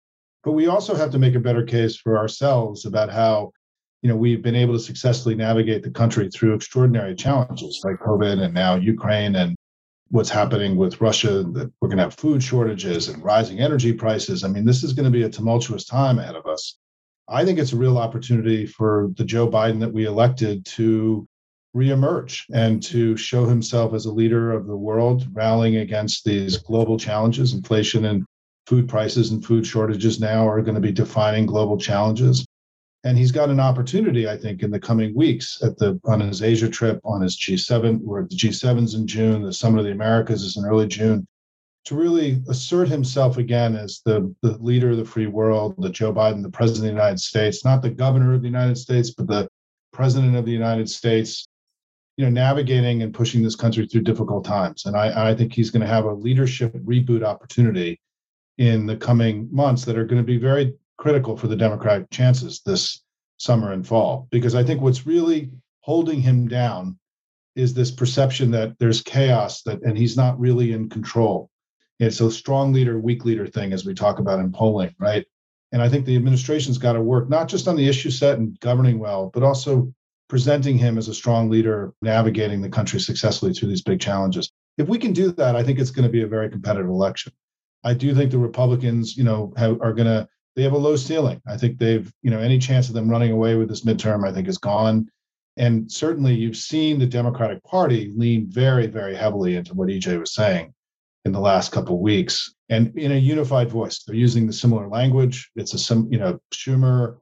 But 0.45 0.53
we 0.53 0.67
also 0.67 0.95
have 0.95 1.11
to 1.13 1.19
make 1.19 1.37
a 1.37 1.41
better 1.41 1.65
case 1.65 1.97
for 1.97 2.19
ourselves 2.19 2.85
about 2.85 3.09
how, 3.09 3.51
you 4.03 4.11
know, 4.11 4.17
we've 4.17 4.43
been 4.43 4.55
able 4.55 4.75
to 4.75 4.79
successfully 4.79 5.37
navigate 5.37 5.83
the 5.83 5.91
country 5.91 6.29
through 6.29 6.53
extraordinary 6.53 7.15
challenges 7.15 7.81
like 7.83 7.97
COVID 8.01 8.43
and 8.43 8.53
now 8.53 8.75
Ukraine 8.75 9.37
and 9.37 9.57
what's 10.11 10.31
happening 10.31 10.77
with 10.77 11.01
Russia, 11.01 11.43
that 11.43 11.73
we're 11.81 11.89
going 11.89 11.99
to 11.99 12.05
have 12.05 12.15
food 12.15 12.43
shortages 12.43 13.09
and 13.09 13.23
rising 13.23 13.59
energy 13.59 13.93
prices. 13.93 14.45
I 14.45 14.49
mean, 14.49 14.65
this 14.65 14.85
is 14.85 14.93
going 14.93 15.05
to 15.05 15.11
be 15.11 15.25
a 15.25 15.31
tumultuous 15.31 15.85
time 15.85 16.19
ahead 16.19 16.37
of 16.37 16.47
us. 16.47 16.79
I 17.29 17.45
think 17.45 17.59
it's 17.59 17.73
a 17.73 17.77
real 17.77 17.99
opportunity 17.99 18.67
for 18.67 19.11
the 19.17 19.25
Joe 19.25 19.49
Biden 19.49 19.81
that 19.81 19.93
we 19.93 20.05
elected 20.05 20.65
to 20.67 21.27
reemerge 21.77 22.45
and 22.55 22.83
to 22.85 23.17
show 23.17 23.47
himself 23.47 23.95
as 23.95 24.07
a 24.07 24.13
leader 24.13 24.53
of 24.53 24.67
the 24.67 24.77
world, 24.77 25.27
rallying 25.33 25.77
against 25.77 26.25
these 26.25 26.57
global 26.57 26.99
challenges. 26.99 27.53
Inflation 27.53 28.05
and 28.05 28.25
food 28.67 28.89
prices 28.89 29.31
and 29.33 29.45
food 29.45 29.67
shortages 29.67 30.21
now 30.21 30.49
are 30.49 30.63
going 30.63 30.75
to 30.77 30.81
be 30.81 30.93
defining 30.93 31.47
global 31.47 31.77
challenges. 31.77 32.47
And 33.05 33.17
he's 33.17 33.33
got 33.33 33.51
an 33.51 33.61
opportunity, 33.61 34.29
I 34.29 34.37
think, 34.37 34.63
in 34.63 34.71
the 34.71 34.81
coming 34.81 35.15
weeks 35.15 35.63
at 35.63 35.79
the 35.79 36.01
on 36.05 36.21
his 36.21 36.43
Asia 36.43 36.69
trip, 36.69 37.01
on 37.05 37.23
his 37.23 37.39
G7, 37.39 38.01
where 38.01 38.25
the 38.25 38.35
G7's 38.35 38.95
in 38.95 39.07
June, 39.07 39.43
the 39.43 39.53
Summit 39.53 39.81
of 39.81 39.85
the 39.85 39.93
Americas 39.93 40.43
is 40.43 40.57
in 40.57 40.65
early 40.65 40.89
June, 40.89 41.27
to 41.87 41.95
really 41.95 42.43
assert 42.49 42.89
himself 42.89 43.37
again 43.37 43.77
as 43.77 44.03
the, 44.05 44.35
the 44.43 44.59
leader 44.59 44.91
of 44.91 44.97
the 44.97 45.05
free 45.05 45.29
world, 45.29 45.77
the 45.79 45.89
Joe 45.89 46.13
Biden, 46.13 46.43
the 46.43 46.51
president 46.51 46.87
of 46.87 46.95
the 46.95 47.01
United 47.01 47.21
States, 47.21 47.65
not 47.65 47.81
the 47.81 47.91
governor 47.91 48.35
of 48.35 48.43
the 48.43 48.49
United 48.49 48.77
States, 48.77 49.13
but 49.13 49.29
the 49.29 49.49
president 49.93 50.35
of 50.35 50.45
the 50.45 50.53
United 50.53 50.91
States, 50.91 51.47
you 52.17 52.25
know, 52.25 52.31
navigating 52.31 53.03
and 53.03 53.15
pushing 53.15 53.41
this 53.41 53.55
country 53.55 53.87
through 53.87 54.03
difficult 54.03 54.45
times. 54.45 54.87
And 54.87 54.97
I, 54.97 55.31
I 55.31 55.35
think 55.37 55.53
he's 55.53 55.71
going 55.71 55.83
to 55.83 55.87
have 55.87 56.07
a 56.07 56.13
leadership 56.13 56.75
reboot 56.75 57.23
opportunity 57.23 58.01
in 58.59 58.87
the 58.87 58.97
coming 58.97 59.49
months 59.53 59.85
that 59.85 59.97
are 59.97 60.07
going 60.07 60.21
to 60.21 60.27
be 60.27 60.39
very 60.39 60.75
critical 60.97 61.37
for 61.37 61.49
the 61.49 61.57
Democratic 61.57 62.11
chances 62.11 62.63
this 62.65 63.03
summer 63.39 63.73
and 63.73 63.87
fall. 63.87 64.29
Because 64.31 64.55
I 64.55 64.65
think 64.65 64.81
what's 64.81 65.07
really 65.07 65.51
holding 65.81 66.21
him 66.21 66.49
down 66.49 66.99
is 67.55 67.73
this 67.73 67.91
perception 67.91 68.51
that 68.51 68.79
there's 68.79 69.03
chaos 69.03 69.63
that 69.63 69.83
and 69.83 69.97
he's 69.97 70.17
not 70.17 70.39
really 70.39 70.73
in 70.73 70.89
control. 70.89 71.51
It's 71.99 72.21
a 72.21 72.31
strong 72.31 72.73
leader, 72.73 72.99
weak 72.99 73.25
leader 73.25 73.47
thing, 73.47 73.73
as 73.73 73.87
we 73.87 73.95
talk 73.95 74.19
about 74.19 74.41
in 74.41 74.53
polling, 74.53 74.95
right? 74.99 75.25
And 75.73 75.81
I 75.81 75.89
think 75.89 76.05
the 76.05 76.17
administration's 76.17 76.79
got 76.79 76.93
to 76.93 77.01
work 77.01 77.29
not 77.29 77.49
just 77.49 77.67
on 77.67 77.77
the 77.77 77.89
issue 77.89 78.11
set 78.11 78.39
and 78.39 78.59
governing 78.61 78.99
well, 78.99 79.31
but 79.33 79.43
also 79.43 79.93
presenting 80.29 80.77
him 80.77 80.99
as 80.99 81.09
a 81.09 81.15
strong 81.15 81.49
leader, 81.49 81.95
navigating 82.03 82.61
the 82.61 82.69
country 82.69 83.01
successfully 83.01 83.53
through 83.53 83.69
these 83.69 83.83
big 83.83 84.01
challenges. 84.01 84.51
If 84.77 84.89
we 84.89 84.99
can 84.99 85.13
do 85.13 85.33
that, 85.33 85.57
I 85.57 85.63
think 85.63 85.79
it's 85.79 85.91
going 85.91 86.07
to 86.07 86.13
be 86.13 86.23
a 86.23 86.27
very 86.27 86.51
competitive 86.51 86.91
election. 86.91 87.33
I 87.85 87.95
do 87.95 88.15
think 88.15 88.31
the 88.31 88.39
Republicans, 88.39 89.17
you 89.17 89.25
know, 89.25 89.53
have, 89.57 89.81
are 89.81 89.95
going 89.95 90.09
to 90.09 90.29
they 90.57 90.63
have 90.63 90.73
a 90.73 90.79
low 90.79 90.97
ceiling. 90.97 91.41
I 91.47 91.57
think 91.57 91.79
they've, 91.79 92.11
you 92.23 92.31
know, 92.31 92.41
any 92.41 92.59
chance 92.59 92.89
of 92.89 92.95
them 92.95 93.11
running 93.11 93.31
away 93.31 93.55
with 93.57 93.69
this 93.69 93.85
midterm, 93.85 94.27
I 94.27 94.33
think, 94.33 94.49
is 94.49 94.59
gone. 94.59 95.09
And 95.59 95.91
certainly, 95.91 96.35
you've 96.35 96.57
seen 96.57 96.99
the 96.99 97.07
Democratic 97.07 97.63
Party 97.63 98.13
lean 98.17 98.47
very, 98.49 98.87
very 98.87 99.15
heavily 99.15 99.57
into 99.57 99.75
what 99.75 99.89
EJ 99.89 100.19
was 100.19 100.35
saying 100.35 100.73
in 101.25 101.33
the 101.33 101.41
last 101.41 101.73
couple 101.73 102.01
weeks, 102.01 102.55
and 102.69 102.97
in 102.97 103.13
a 103.13 103.17
unified 103.17 103.69
voice. 103.69 104.03
They're 104.03 104.15
using 104.15 104.47
the 104.47 104.53
similar 104.53 104.89
language. 104.89 105.51
It's 105.57 105.75
a 105.75 105.79
sim, 105.79 106.09
you 106.11 106.19
know, 106.19 106.39
Schumer, 106.55 107.19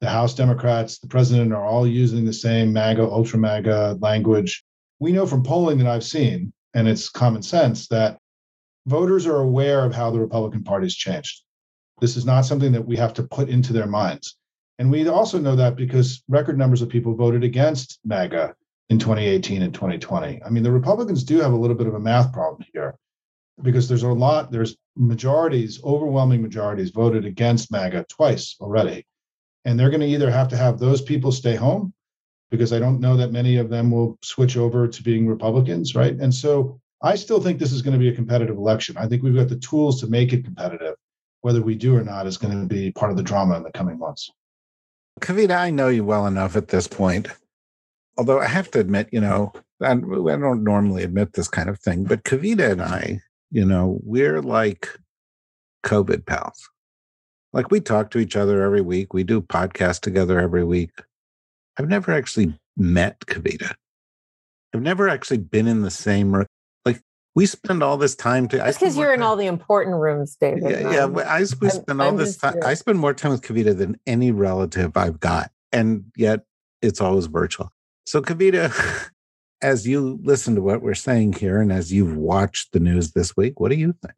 the 0.00 0.08
House 0.08 0.34
Democrats, 0.34 0.98
the 0.98 1.08
president 1.08 1.52
are 1.52 1.64
all 1.64 1.86
using 1.86 2.24
the 2.24 2.32
same 2.32 2.72
MAGA, 2.72 3.02
ultra 3.02 3.38
MAGA 3.38 3.98
language. 4.00 4.62
We 5.00 5.12
know 5.12 5.26
from 5.26 5.42
polling 5.42 5.78
that 5.78 5.88
I've 5.88 6.04
seen, 6.04 6.52
and 6.74 6.86
it's 6.86 7.08
common 7.08 7.42
sense 7.42 7.88
that 7.88 8.18
voters 8.86 9.26
are 9.26 9.38
aware 9.38 9.84
of 9.84 9.94
how 9.94 10.10
the 10.10 10.20
Republican 10.20 10.62
Party's 10.62 10.94
changed. 10.94 11.42
This 12.00 12.16
is 12.16 12.24
not 12.24 12.42
something 12.42 12.72
that 12.72 12.86
we 12.86 12.96
have 12.96 13.14
to 13.14 13.22
put 13.22 13.48
into 13.48 13.72
their 13.72 13.86
minds. 13.86 14.36
And 14.78 14.90
we 14.90 15.08
also 15.08 15.38
know 15.38 15.56
that 15.56 15.76
because 15.76 16.22
record 16.28 16.56
numbers 16.56 16.82
of 16.82 16.88
people 16.88 17.14
voted 17.14 17.42
against 17.42 17.98
MAGA 18.04 18.54
in 18.90 18.98
2018 18.98 19.62
and 19.62 19.74
2020. 19.74 20.42
I 20.42 20.50
mean, 20.50 20.62
the 20.62 20.72
Republicans 20.72 21.24
do 21.24 21.40
have 21.40 21.52
a 21.52 21.56
little 21.56 21.76
bit 21.76 21.88
of 21.88 21.94
a 21.94 22.00
math 22.00 22.32
problem 22.32 22.64
here 22.72 22.96
because 23.62 23.88
there's 23.88 24.04
a 24.04 24.08
lot, 24.08 24.52
there's 24.52 24.76
majorities, 24.96 25.82
overwhelming 25.82 26.42
majorities 26.42 26.90
voted 26.90 27.24
against 27.24 27.72
MAGA 27.72 28.06
twice 28.08 28.56
already. 28.60 29.04
And 29.64 29.78
they're 29.78 29.90
going 29.90 30.00
to 30.00 30.06
either 30.06 30.30
have 30.30 30.48
to 30.48 30.56
have 30.56 30.78
those 30.78 31.02
people 31.02 31.32
stay 31.32 31.56
home 31.56 31.92
because 32.50 32.72
I 32.72 32.78
don't 32.78 33.00
know 33.00 33.16
that 33.16 33.32
many 33.32 33.56
of 33.56 33.68
them 33.68 33.90
will 33.90 34.18
switch 34.22 34.56
over 34.56 34.88
to 34.88 35.02
being 35.02 35.26
Republicans, 35.26 35.94
right? 35.94 36.14
And 36.14 36.32
so 36.32 36.80
I 37.02 37.16
still 37.16 37.40
think 37.40 37.58
this 37.58 37.72
is 37.72 37.82
going 37.82 37.92
to 37.92 37.98
be 37.98 38.08
a 38.08 38.14
competitive 38.14 38.56
election. 38.56 38.96
I 38.96 39.06
think 39.06 39.22
we've 39.22 39.34
got 39.34 39.48
the 39.48 39.58
tools 39.58 40.00
to 40.00 40.06
make 40.06 40.32
it 40.32 40.44
competitive. 40.44 40.94
Whether 41.40 41.62
we 41.62 41.74
do 41.74 41.96
or 41.96 42.02
not 42.02 42.26
is 42.26 42.36
going 42.36 42.60
to 42.60 42.66
be 42.66 42.90
part 42.90 43.10
of 43.10 43.16
the 43.16 43.22
drama 43.22 43.56
in 43.56 43.62
the 43.62 43.72
coming 43.72 43.98
months. 43.98 44.30
Kavita, 45.20 45.56
I 45.56 45.70
know 45.70 45.88
you 45.88 46.04
well 46.04 46.26
enough 46.26 46.56
at 46.56 46.68
this 46.68 46.86
point. 46.86 47.28
Although 48.16 48.40
I 48.40 48.46
have 48.46 48.70
to 48.72 48.80
admit, 48.80 49.08
you 49.12 49.20
know, 49.20 49.52
I, 49.80 49.94
don't 49.94 50.64
normally 50.64 51.04
admit 51.04 51.32
this 51.32 51.48
kind 51.48 51.68
of 51.68 51.78
thing, 51.78 52.04
but 52.04 52.24
Kavita 52.24 52.72
and 52.72 52.82
I, 52.82 53.20
you 53.50 53.64
know, 53.64 54.00
we're 54.02 54.42
like 54.42 54.88
COVID 55.84 56.26
pals. 56.26 56.68
Like 57.52 57.70
we 57.70 57.80
talk 57.80 58.10
to 58.10 58.18
each 58.18 58.36
other 58.36 58.62
every 58.62 58.80
week. 58.80 59.14
We 59.14 59.24
do 59.24 59.40
podcasts 59.40 60.00
together 60.00 60.38
every 60.38 60.64
week. 60.64 60.90
I've 61.78 61.88
never 61.88 62.12
actually 62.12 62.58
met 62.76 63.20
Kavita. 63.20 63.74
I've 64.74 64.82
never 64.82 65.08
actually 65.08 65.38
been 65.38 65.66
in 65.66 65.82
the 65.82 65.90
same 65.90 66.34
room 66.34 66.46
we 67.38 67.46
spend 67.46 67.84
all 67.84 67.96
this 67.96 68.16
time 68.16 68.48
to. 68.48 68.56
Because 68.56 68.96
you're 68.96 69.14
in 69.14 69.22
all 69.22 69.36
the 69.36 69.46
important 69.46 69.94
rooms, 69.94 70.36
David. 70.40 70.72
Yeah, 70.72 70.90
yeah. 70.90 71.04
Um, 71.04 71.16
I, 71.18 71.38
we 71.38 71.68
spend 71.70 71.84
I'm, 71.86 72.00
all 72.00 72.08
I'm 72.08 72.16
this 72.16 72.36
time. 72.36 72.56
I 72.66 72.74
spend 72.74 72.98
more 72.98 73.14
time 73.14 73.30
with 73.30 73.42
Kavita 73.42 73.78
than 73.78 73.96
any 74.06 74.32
relative 74.32 74.96
I've 74.96 75.20
got, 75.20 75.52
and 75.70 76.06
yet 76.16 76.40
it's 76.82 77.00
always 77.00 77.26
virtual. 77.26 77.70
So, 78.06 78.20
Kavita, 78.20 78.74
as 79.62 79.86
you 79.86 80.18
listen 80.24 80.56
to 80.56 80.62
what 80.62 80.82
we're 80.82 80.94
saying 80.94 81.34
here, 81.34 81.60
and 81.60 81.70
as 81.70 81.92
you've 81.92 82.16
watched 82.16 82.72
the 82.72 82.80
news 82.80 83.12
this 83.12 83.36
week, 83.36 83.60
what 83.60 83.70
do 83.70 83.76
you 83.76 83.94
think? 84.02 84.14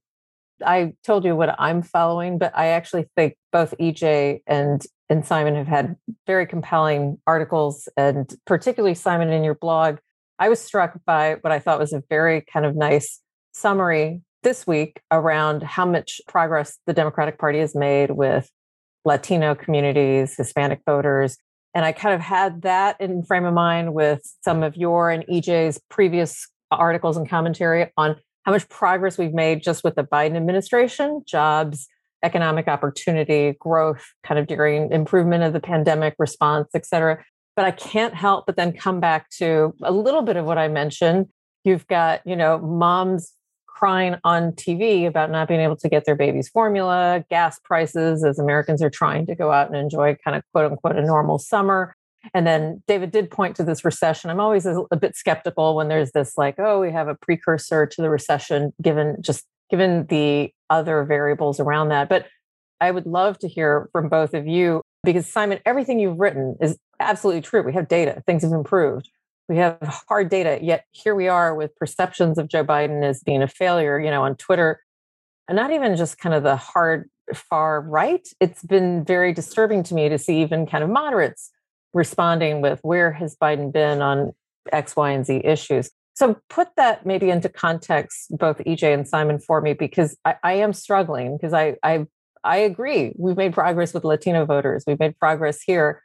I 0.65 0.95
told 1.05 1.27
you 1.27 1.37
what 1.37 1.55
I'm 1.59 1.83
following, 1.83 2.39
but 2.39 2.57
I 2.57 2.69
actually 2.69 3.07
think 3.17 3.37
both 3.53 3.75
EJ 3.79 4.41
and 4.47 4.83
and 5.11 5.27
Simon 5.27 5.57
have 5.57 5.67
had 5.67 5.97
very 6.27 6.47
compelling 6.47 7.19
articles, 7.27 7.87
and 7.99 8.35
particularly 8.47 8.95
Simon 8.95 9.31
in 9.31 9.45
your 9.45 9.57
blog 9.57 9.99
I 10.41 10.49
was 10.49 10.59
struck 10.59 10.99
by 11.05 11.37
what 11.43 11.53
I 11.53 11.59
thought 11.59 11.79
was 11.79 11.93
a 11.93 12.03
very 12.09 12.41
kind 12.41 12.65
of 12.65 12.75
nice 12.75 13.21
summary 13.53 14.23
this 14.43 14.67
week 14.67 15.03
around 15.11 15.63
how 15.63 15.85
much 15.85 16.19
progress 16.27 16.79
the 16.87 16.95
Democratic 16.95 17.39
Party 17.39 17.59
has 17.59 17.75
made 17.75 18.13
with 18.13 18.51
Latino 19.05 19.55
communities, 19.55 20.35
Hispanic 20.35 20.81
voters. 20.87 21.37
And 21.75 21.85
I 21.85 21.93
kind 21.93 22.15
of 22.15 22.23
had 22.23 22.63
that 22.63 22.99
in 23.01 23.23
frame 23.23 23.45
of 23.45 23.53
mind 23.53 23.93
with 23.93 24.23
some 24.43 24.63
of 24.63 24.77
your 24.77 25.11
and 25.11 25.27
EJ's 25.27 25.79
previous 25.91 26.49
articles 26.71 27.19
and 27.19 27.29
commentary 27.29 27.93
on 27.99 28.17
how 28.45 28.53
much 28.53 28.67
progress 28.71 29.19
we've 29.19 29.35
made 29.35 29.63
just 29.63 29.85
with 29.85 29.95
the 29.95 30.05
Biden 30.05 30.37
administration, 30.37 31.23
jobs, 31.27 31.87
economic 32.23 32.67
opportunity, 32.67 33.57
growth, 33.61 34.05
kind 34.25 34.39
of 34.39 34.47
during 34.47 34.91
improvement 34.91 35.45
of 35.45 35.53
the 35.53 35.61
pandemic 35.61 36.15
response, 36.19 36.69
et 36.75 36.87
cetera. 36.87 37.23
But 37.61 37.67
I 37.67 37.73
can't 37.73 38.15
help 38.15 38.47
but 38.47 38.57
then 38.57 38.73
come 38.73 39.01
back 39.01 39.29
to 39.33 39.75
a 39.83 39.93
little 39.93 40.23
bit 40.23 40.37
of 40.37 40.47
what 40.47 40.57
I 40.57 40.69
mentioned. 40.69 41.27
You've 41.63 41.87
got, 41.89 42.27
you 42.27 42.35
know, 42.35 42.59
moms 42.59 43.35
crying 43.67 44.17
on 44.25 44.53
TV 44.53 45.07
about 45.07 45.31
not 45.31 45.47
being 45.47 45.61
able 45.61 45.77
to 45.77 45.89
get 45.91 46.07
their 46.07 46.15
baby's 46.15 46.49
formula, 46.49 47.23
gas 47.29 47.61
prices 47.63 48.25
as 48.25 48.39
Americans 48.39 48.83
are 48.83 48.89
trying 48.89 49.27
to 49.27 49.35
go 49.35 49.53
out 49.53 49.67
and 49.67 49.77
enjoy 49.77 50.17
kind 50.25 50.39
of 50.39 50.43
quote 50.55 50.73
unquote 50.73 50.97
a 50.97 51.03
normal 51.03 51.39
summer. 51.39 51.95
And 52.33 52.47
then 52.47 52.83
David 52.89 53.11
did 53.11 53.31
point 53.31 53.57
to 53.57 53.63
this 53.63 53.85
recession. 53.85 54.31
I'm 54.31 54.41
always 54.41 54.65
a, 54.65 54.83
a, 54.91 54.97
bit 54.97 55.15
skeptical 55.15 55.77
when 55.77 55.89
there's 55.89 56.13
this 56.13 56.39
like, 56.39 56.55
oh, 56.57 56.81
we 56.81 56.91
have 56.93 57.09
a 57.09 57.15
precursor 57.15 57.85
to 57.85 58.01
the 58.01 58.09
recession, 58.09 58.73
given 58.81 59.19
just 59.21 59.45
given 59.69 60.07
the 60.07 60.51
other 60.71 61.05
variables 61.05 61.61
around 61.61 61.91
that. 61.91 62.09
But 62.09 62.25
I 62.81 62.91
would 62.91 63.05
love 63.05 63.39
to 63.41 63.49
hear 63.49 63.91
from 63.93 64.09
both 64.09 64.33
of 64.33 64.47
you 64.47 64.81
because 65.03 65.27
Simon, 65.27 65.61
everything 65.65 65.99
you've 65.99 66.19
written 66.19 66.57
is 66.61 66.79
absolutely 66.99 67.43
true. 67.43 67.63
We 67.63 67.73
have 67.75 67.89
data, 67.89 68.23
things 68.27 68.43
have 68.43 68.53
improved. 68.53 69.09
We 69.49 69.57
have 69.57 69.79
hard 70.09 70.29
data, 70.29 70.59
yet 70.63 70.85
here 70.93 71.15
we 71.15 71.29
are 71.29 71.55
with 71.55 71.75
perceptions 71.77 72.39
of 72.39 72.49
Joe 72.49 72.65
Biden 72.65 73.03
as 73.03 73.23
being 73.23 73.43
a 73.43 73.49
failure, 73.49 73.99
you 73.99 74.11
know, 74.11 74.23
on 74.23 74.37
Twitter. 74.37 74.81
And 75.49 75.57
not 75.57 75.73
even 75.73 75.97
just 75.97 76.19
kind 76.19 76.35
of 76.35 76.45
the 76.45 76.55
hard 76.55 77.11
far 77.35 77.81
right. 77.81 78.27
It's 78.39 78.63
been 78.63 79.05
very 79.05 79.33
disturbing 79.33 79.83
to 79.85 79.95
me 79.95 80.09
to 80.09 80.19
see 80.19 80.43
even 80.43 80.67
kind 80.67 80.85
of 80.85 80.91
moderates 80.91 81.51
responding 81.93 82.61
with 82.61 82.79
where 82.83 83.11
has 83.13 83.37
Biden 83.37 83.73
been 83.73 84.03
on 84.03 84.33
X, 84.73 84.95
Y, 84.95 85.11
and 85.11 85.27
Z 85.27 85.41
issues. 85.45 85.91
So 86.15 86.37
put 86.49 86.69
that 86.77 87.07
maybe 87.07 87.31
into 87.31 87.49
context, 87.49 88.37
both 88.37 88.59
EJ 88.59 88.95
and 88.95 89.09
Simon, 89.09 89.39
for 89.39 89.61
me, 89.61 89.73
because 89.73 90.17
I, 90.25 90.37
I 90.43 90.53
am 90.55 90.73
struggling 90.73 91.37
because 91.37 91.55
I, 91.55 91.77
I 91.83 92.07
I 92.45 92.59
agree. 92.59 93.13
We've 93.19 93.37
made 93.37 93.53
progress 93.53 93.93
with 93.93 94.05
Latino 94.05 94.45
voters. 94.47 94.85
We've 94.87 94.99
made 94.99 95.19
progress 95.19 95.63
here. 95.63 96.03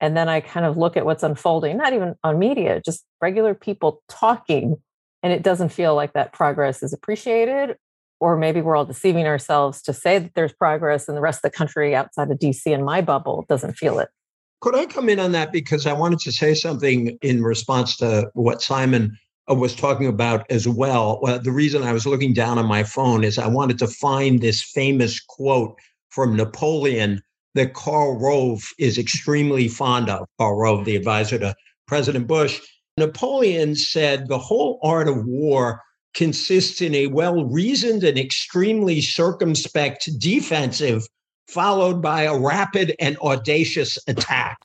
And 0.00 0.16
then 0.16 0.28
I 0.28 0.40
kind 0.40 0.66
of 0.66 0.76
look 0.76 0.96
at 0.96 1.06
what's 1.06 1.22
unfolding, 1.22 1.78
not 1.78 1.92
even 1.92 2.14
on 2.24 2.38
media, 2.38 2.82
just 2.84 3.04
regular 3.20 3.54
people 3.54 4.02
talking. 4.08 4.76
And 5.22 5.32
it 5.32 5.42
doesn't 5.42 5.70
feel 5.70 5.94
like 5.94 6.12
that 6.14 6.32
progress 6.32 6.82
is 6.82 6.92
appreciated. 6.92 7.76
Or 8.20 8.36
maybe 8.36 8.60
we're 8.60 8.76
all 8.76 8.84
deceiving 8.84 9.26
ourselves 9.26 9.82
to 9.82 9.92
say 9.92 10.18
that 10.18 10.32
there's 10.34 10.52
progress 10.52 11.08
and 11.08 11.16
the 11.16 11.20
rest 11.20 11.38
of 11.38 11.50
the 11.50 11.56
country 11.56 11.94
outside 11.94 12.30
of 12.30 12.38
DC 12.38 12.72
and 12.72 12.84
my 12.84 13.00
bubble 13.00 13.44
doesn't 13.48 13.74
feel 13.74 13.98
it. 13.98 14.08
Could 14.60 14.76
I 14.76 14.86
come 14.86 15.08
in 15.08 15.18
on 15.18 15.32
that? 15.32 15.50
Because 15.50 15.86
I 15.86 15.92
wanted 15.92 16.20
to 16.20 16.32
say 16.32 16.54
something 16.54 17.18
in 17.20 17.42
response 17.42 17.96
to 17.96 18.30
what 18.34 18.62
Simon 18.62 19.18
was 19.48 19.74
talking 19.74 20.06
about 20.06 20.48
as 20.50 20.68
well. 20.68 21.18
well. 21.22 21.38
The 21.38 21.52
reason 21.52 21.82
I 21.82 21.92
was 21.92 22.06
looking 22.06 22.32
down 22.32 22.58
on 22.58 22.66
my 22.66 22.84
phone 22.84 23.24
is 23.24 23.38
I 23.38 23.48
wanted 23.48 23.78
to 23.80 23.86
find 23.86 24.40
this 24.40 24.62
famous 24.62 25.20
quote 25.20 25.76
from 26.10 26.36
Napoleon 26.36 27.22
that 27.54 27.74
Karl 27.74 28.18
Rove 28.18 28.62
is 28.78 28.98
extremely 28.98 29.68
fond 29.68 30.08
of. 30.08 30.26
Karl 30.38 30.56
Rove, 30.56 30.84
the 30.84 30.96
advisor 30.96 31.38
to 31.38 31.54
President 31.86 32.26
Bush. 32.26 32.60
Napoleon 32.96 33.74
said 33.74 34.28
the 34.28 34.38
whole 34.38 34.78
art 34.82 35.08
of 35.08 35.24
war 35.26 35.80
consists 36.14 36.80
in 36.80 36.94
a 36.94 37.06
well 37.06 37.44
reasoned 37.44 38.04
and 38.04 38.18
extremely 38.18 39.00
circumspect 39.00 40.08
defensive, 40.18 41.06
followed 41.48 42.02
by 42.02 42.22
a 42.22 42.38
rapid 42.38 42.94
and 43.00 43.16
audacious 43.18 43.98
attack. 44.06 44.58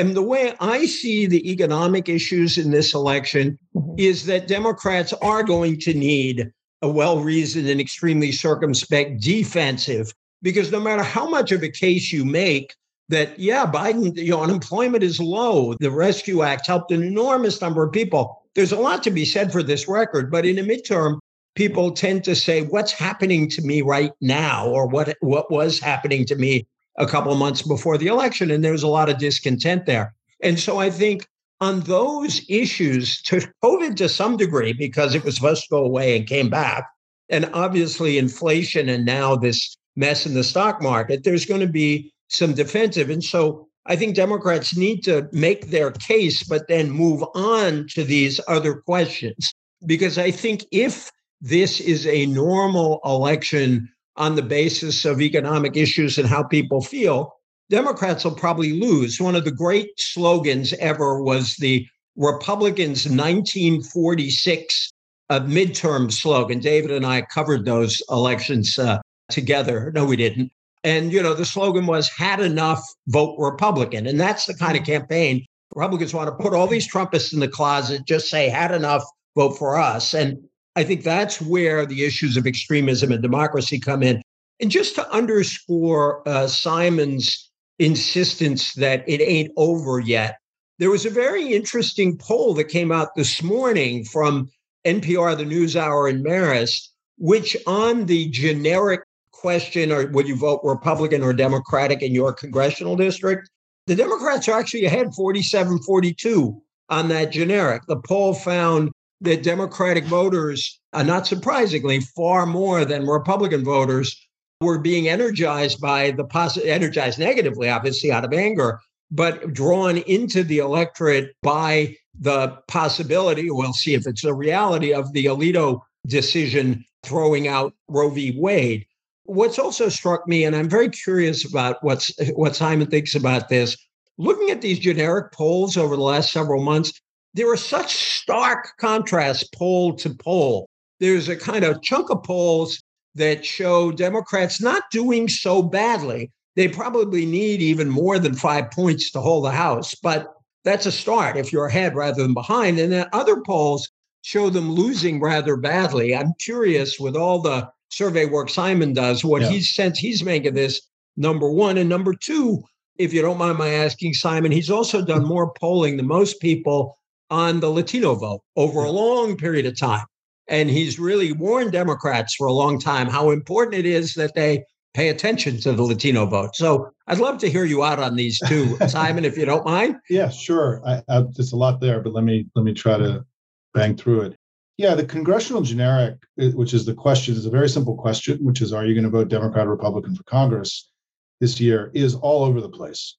And 0.00 0.16
the 0.16 0.22
way 0.22 0.54
I 0.60 0.86
see 0.86 1.26
the 1.26 1.50
economic 1.50 2.08
issues 2.08 2.56
in 2.56 2.70
this 2.70 2.94
election 2.94 3.58
mm-hmm. 3.76 3.96
is 3.98 4.24
that 4.24 4.48
Democrats 4.48 5.12
are 5.20 5.42
going 5.42 5.78
to 5.80 5.92
need 5.92 6.50
a 6.80 6.88
well 6.88 7.18
reasoned 7.18 7.68
and 7.68 7.78
extremely 7.78 8.32
circumspect 8.32 9.20
defensive, 9.20 10.14
because 10.40 10.72
no 10.72 10.80
matter 10.80 11.02
how 11.02 11.28
much 11.28 11.52
of 11.52 11.62
a 11.62 11.68
case 11.68 12.10
you 12.10 12.24
make, 12.24 12.74
that 13.10 13.38
yeah, 13.38 13.70
Biden, 13.70 14.16
you 14.16 14.30
know, 14.30 14.42
unemployment 14.42 15.02
is 15.02 15.20
low. 15.20 15.74
The 15.80 15.90
Rescue 15.90 16.40
Act 16.40 16.66
helped 16.66 16.92
an 16.92 17.02
enormous 17.02 17.60
number 17.60 17.84
of 17.84 17.92
people. 17.92 18.42
There's 18.54 18.72
a 18.72 18.80
lot 18.80 19.02
to 19.02 19.10
be 19.10 19.26
said 19.26 19.52
for 19.52 19.62
this 19.62 19.86
record, 19.86 20.30
but 20.30 20.46
in 20.46 20.58
a 20.58 20.62
midterm, 20.62 21.18
people 21.56 21.90
tend 21.90 22.24
to 22.24 22.34
say, 22.34 22.62
what's 22.62 22.92
happening 22.92 23.50
to 23.50 23.60
me 23.60 23.82
right 23.82 24.12
now, 24.22 24.66
or 24.66 24.86
what 24.86 25.14
what 25.20 25.50
was 25.50 25.78
happening 25.78 26.24
to 26.24 26.36
me 26.36 26.66
a 27.00 27.06
couple 27.06 27.32
of 27.32 27.38
months 27.38 27.62
before 27.62 27.98
the 27.98 28.06
election. 28.06 28.50
And 28.50 28.62
there 28.62 28.72
was 28.72 28.82
a 28.82 28.88
lot 28.88 29.08
of 29.08 29.18
discontent 29.18 29.86
there. 29.86 30.14
And 30.42 30.58
so 30.58 30.78
I 30.78 30.90
think 30.90 31.26
on 31.60 31.80
those 31.80 32.42
issues, 32.48 33.20
to 33.26 33.40
COVID 33.64 33.96
to 33.96 34.08
some 34.08 34.36
degree, 34.36 34.72
because 34.72 35.14
it 35.14 35.24
was 35.24 35.34
supposed 35.34 35.64
to 35.64 35.70
go 35.70 35.84
away 35.84 36.16
and 36.16 36.26
came 36.26 36.48
back, 36.50 36.86
and 37.28 37.48
obviously 37.52 38.18
inflation 38.18 38.88
and 38.88 39.04
now 39.04 39.36
this 39.36 39.76
mess 39.96 40.26
in 40.26 40.34
the 40.34 40.44
stock 40.44 40.82
market, 40.82 41.24
there's 41.24 41.46
going 41.46 41.60
to 41.60 41.66
be 41.66 42.12
some 42.28 42.54
defensive. 42.54 43.10
And 43.10 43.22
so 43.24 43.68
I 43.86 43.96
think 43.96 44.14
Democrats 44.14 44.76
need 44.76 45.02
to 45.04 45.28
make 45.32 45.70
their 45.70 45.90
case, 45.90 46.42
but 46.42 46.68
then 46.68 46.90
move 46.90 47.24
on 47.34 47.86
to 47.88 48.04
these 48.04 48.40
other 48.46 48.74
questions. 48.74 49.52
Because 49.86 50.18
I 50.18 50.30
think 50.30 50.64
if 50.70 51.10
this 51.40 51.80
is 51.80 52.06
a 52.06 52.26
normal 52.26 53.00
election 53.04 53.88
on 54.20 54.36
the 54.36 54.42
basis 54.42 55.06
of 55.06 55.22
economic 55.22 55.76
issues 55.76 56.18
and 56.18 56.28
how 56.28 56.42
people 56.42 56.82
feel, 56.82 57.32
Democrats 57.70 58.22
will 58.22 58.34
probably 58.34 58.78
lose. 58.78 59.18
One 59.18 59.34
of 59.34 59.44
the 59.44 59.50
great 59.50 59.88
slogans 59.96 60.74
ever 60.74 61.22
was 61.22 61.56
the 61.56 61.86
Republicans' 62.16 63.06
1946 63.06 64.90
uh, 65.30 65.40
midterm 65.40 66.12
slogan. 66.12 66.60
David 66.60 66.90
and 66.90 67.06
I 67.06 67.22
covered 67.22 67.64
those 67.64 68.02
elections 68.10 68.78
uh, 68.78 68.98
together. 69.30 69.90
No, 69.94 70.04
we 70.04 70.16
didn't. 70.16 70.52
And, 70.84 71.12
you 71.12 71.22
know, 71.22 71.32
the 71.32 71.46
slogan 71.46 71.86
was 71.86 72.10
had 72.10 72.40
enough, 72.40 72.82
vote 73.08 73.36
Republican. 73.38 74.06
And 74.06 74.20
that's 74.20 74.44
the 74.44 74.54
kind 74.54 74.76
of 74.76 74.84
campaign 74.84 75.46
Republicans 75.74 76.12
want 76.12 76.28
to 76.28 76.42
put 76.42 76.52
all 76.52 76.66
these 76.66 76.90
Trumpists 76.90 77.32
in 77.32 77.40
the 77.40 77.48
closet, 77.48 78.04
just 78.04 78.28
say 78.28 78.48
had 78.50 78.72
enough, 78.72 79.02
vote 79.36 79.56
for 79.56 79.78
us. 79.78 80.12
And 80.12 80.42
I 80.80 80.84
think 80.84 81.04
that's 81.04 81.42
where 81.42 81.84
the 81.84 82.06
issues 82.06 82.38
of 82.38 82.46
extremism 82.46 83.12
and 83.12 83.20
democracy 83.20 83.78
come 83.78 84.02
in. 84.02 84.22
And 84.60 84.70
just 84.70 84.94
to 84.94 85.06
underscore 85.10 86.26
uh, 86.26 86.46
Simon's 86.46 87.50
insistence 87.78 88.72
that 88.74 89.06
it 89.06 89.20
ain't 89.20 89.52
over 89.58 90.00
yet, 90.00 90.38
there 90.78 90.88
was 90.88 91.04
a 91.04 91.10
very 91.10 91.52
interesting 91.52 92.16
poll 92.16 92.54
that 92.54 92.64
came 92.64 92.90
out 92.90 93.14
this 93.14 93.42
morning 93.42 94.06
from 94.06 94.48
NPR, 94.86 95.36
the 95.36 95.44
NewsHour 95.44 96.08
in 96.08 96.24
Marist, 96.24 96.88
which 97.18 97.58
on 97.66 98.06
the 98.06 98.30
generic 98.30 99.02
question, 99.32 99.92
or 99.92 100.06
would 100.06 100.26
you 100.26 100.36
vote 100.36 100.62
Republican 100.64 101.22
or 101.22 101.34
Democratic 101.34 102.00
in 102.00 102.14
your 102.14 102.32
congressional 102.32 102.96
district? 102.96 103.50
The 103.86 103.96
Democrats 103.96 104.48
are 104.48 104.58
actually 104.58 104.86
ahead 104.86 105.14
47 105.14 105.80
42 105.82 106.62
on 106.88 107.08
that 107.08 107.32
generic. 107.32 107.82
The 107.86 108.00
poll 108.00 108.32
found 108.32 108.92
that 109.20 109.42
Democratic 109.42 110.04
voters, 110.04 110.80
uh, 110.92 111.02
not 111.02 111.26
surprisingly, 111.26 112.00
far 112.00 112.46
more 112.46 112.84
than 112.84 113.06
Republican 113.06 113.64
voters, 113.64 114.16
were 114.60 114.78
being 114.78 115.08
energized 115.08 115.80
by 115.80 116.10
the 116.10 116.24
positive, 116.24 116.68
energized 116.68 117.18
negatively, 117.18 117.68
obviously 117.68 118.12
out 118.12 118.24
of 118.24 118.32
anger, 118.32 118.80
but 119.10 119.52
drawn 119.52 119.98
into 119.98 120.42
the 120.42 120.58
electorate 120.58 121.34
by 121.42 121.94
the 122.18 122.48
possibility, 122.68 123.50
we'll 123.50 123.72
see 123.72 123.94
if 123.94 124.06
it's 124.06 124.24
a 124.24 124.34
reality, 124.34 124.92
of 124.92 125.12
the 125.12 125.24
Alito 125.26 125.80
decision 126.06 126.84
throwing 127.02 127.48
out 127.48 127.72
Roe 127.88 128.10
v. 128.10 128.34
Wade. 128.36 128.84
What's 129.24 129.58
also 129.58 129.88
struck 129.88 130.26
me, 130.26 130.44
and 130.44 130.54
I'm 130.54 130.68
very 130.68 130.88
curious 130.88 131.48
about 131.48 131.82
what's 131.82 132.10
what 132.34 132.56
Simon 132.56 132.88
thinks 132.88 133.14
about 133.14 133.48
this, 133.48 133.76
looking 134.18 134.50
at 134.50 134.60
these 134.60 134.78
generic 134.78 135.32
polls 135.32 135.76
over 135.76 135.96
the 135.96 136.02
last 136.02 136.32
several 136.32 136.62
months, 136.62 136.92
there 137.34 137.50
are 137.50 137.56
such 137.56 137.94
stark 138.20 138.76
contrasts 138.78 139.44
poll 139.44 139.94
to 139.94 140.10
poll. 140.10 140.68
There's 140.98 141.28
a 141.28 141.36
kind 141.36 141.64
of 141.64 141.82
chunk 141.82 142.10
of 142.10 142.22
polls 142.22 142.82
that 143.14 143.44
show 143.44 143.92
Democrats 143.92 144.60
not 144.60 144.82
doing 144.90 145.28
so 145.28 145.62
badly. 145.62 146.30
They 146.56 146.68
probably 146.68 147.24
need 147.26 147.62
even 147.62 147.88
more 147.88 148.18
than 148.18 148.34
five 148.34 148.70
points 148.70 149.10
to 149.12 149.20
hold 149.20 149.44
the 149.44 149.52
House, 149.52 149.94
but 149.94 150.34
that's 150.64 150.86
a 150.86 150.92
start 150.92 151.36
if 151.36 151.52
you're 151.52 151.66
ahead 151.66 151.94
rather 151.94 152.22
than 152.22 152.34
behind. 152.34 152.78
And 152.78 152.92
then 152.92 153.06
other 153.12 153.40
polls 153.42 153.88
show 154.22 154.50
them 154.50 154.70
losing 154.72 155.20
rather 155.20 155.56
badly. 155.56 156.14
I'm 156.14 156.34
curious 156.38 157.00
with 157.00 157.16
all 157.16 157.40
the 157.40 157.68
survey 157.88 158.26
work 158.26 158.50
Simon 158.50 158.92
does, 158.92 159.24
what 159.24 159.42
yeah. 159.42 159.50
he's 159.50 159.74
since 159.74 159.98
he's 159.98 160.22
making 160.22 160.54
this 160.54 160.82
number 161.16 161.50
one. 161.50 161.78
And 161.78 161.88
number 161.88 162.14
two, 162.14 162.62
if 162.96 163.12
you 163.14 163.22
don't 163.22 163.38
mind 163.38 163.58
my 163.58 163.68
asking, 163.68 164.14
Simon, 164.14 164.52
he's 164.52 164.70
also 164.70 165.02
done 165.02 165.20
mm-hmm. 165.20 165.28
more 165.28 165.52
polling 165.54 165.96
than 165.96 166.06
most 166.06 166.40
people 166.40 166.98
on 167.30 167.60
the 167.60 167.70
Latino 167.70 168.14
vote 168.14 168.40
over 168.56 168.84
a 168.84 168.90
long 168.90 169.36
period 169.36 169.66
of 169.66 169.78
time. 169.78 170.04
And 170.48 170.68
he's 170.68 170.98
really 170.98 171.32
warned 171.32 171.72
Democrats 171.72 172.34
for 172.34 172.46
a 172.46 172.52
long 172.52 172.80
time 172.80 173.06
how 173.06 173.30
important 173.30 173.76
it 173.76 173.86
is 173.86 174.14
that 174.14 174.34
they 174.34 174.64
pay 174.94 175.08
attention 175.08 175.60
to 175.60 175.72
the 175.72 175.82
Latino 175.82 176.26
vote. 176.26 176.56
So 176.56 176.90
I'd 177.06 177.18
love 177.18 177.38
to 177.38 177.50
hear 177.50 177.64
you 177.64 177.84
out 177.84 178.00
on 178.00 178.16
these 178.16 178.40
two, 178.48 178.76
Simon, 178.88 179.24
if 179.24 179.36
you 179.36 179.44
don't 179.44 179.64
mind. 179.64 179.96
Yeah, 180.08 180.28
sure. 180.28 180.82
I, 180.84 181.02
I, 181.08 181.24
there's 181.36 181.52
a 181.52 181.56
lot 181.56 181.80
there, 181.80 182.00
but 182.00 182.12
let 182.12 182.24
me 182.24 182.46
let 182.56 182.64
me 182.64 182.74
try 182.74 182.98
to 182.98 183.24
bang 183.72 183.96
through 183.96 184.22
it. 184.22 184.36
Yeah, 184.76 184.94
the 184.94 185.04
congressional 185.04 185.62
generic, 185.62 186.16
uh, 186.40 186.46
which 186.48 186.74
is 186.74 186.86
the 186.86 186.94
question, 186.94 187.34
is 187.34 187.46
a 187.46 187.50
very 187.50 187.68
simple 187.68 187.96
question, 187.96 188.38
which 188.42 188.62
is, 188.62 188.72
are 188.72 188.86
you 188.86 188.94
going 188.94 189.04
to 189.04 189.10
vote 189.10 189.28
Democrat 189.28 189.66
or 189.66 189.70
Republican 189.70 190.16
for 190.16 190.22
Congress 190.24 190.90
this 191.38 191.60
year? 191.60 191.90
Is 191.94 192.14
all 192.14 192.44
over 192.44 192.60
the 192.60 192.68
place. 192.68 193.16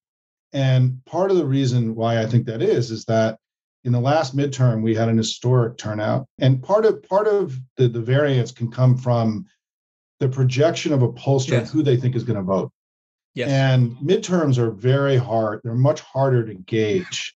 And 0.53 1.03
part 1.05 1.31
of 1.31 1.37
the 1.37 1.45
reason 1.45 1.95
why 1.95 2.19
I 2.19 2.25
think 2.25 2.45
that 2.47 2.61
is 2.61 2.91
is 2.91 3.05
that 3.05 3.37
in 3.83 3.91
the 3.91 3.99
last 3.99 4.35
midterm 4.35 4.81
we 4.81 4.95
had 4.95 5.09
an 5.09 5.17
historic 5.17 5.77
turnout. 5.77 6.27
And 6.39 6.61
part 6.61 6.85
of 6.85 7.01
part 7.03 7.27
of 7.27 7.57
the, 7.77 7.87
the 7.87 8.01
variance 8.01 8.51
can 8.51 8.71
come 8.71 8.97
from 8.97 9.45
the 10.19 10.29
projection 10.29 10.93
of 10.93 11.01
a 11.01 11.11
pollster 11.11 11.51
yes. 11.51 11.71
who 11.71 11.81
they 11.81 11.97
think 11.97 12.15
is 12.15 12.23
going 12.23 12.37
to 12.37 12.43
vote. 12.43 12.71
Yes. 13.33 13.49
and 13.49 13.95
midterms 13.97 14.57
are 14.57 14.71
very 14.71 15.15
hard 15.15 15.61
they're 15.63 15.73
much 15.73 16.01
harder 16.01 16.45
to 16.45 16.53
gauge 16.53 17.33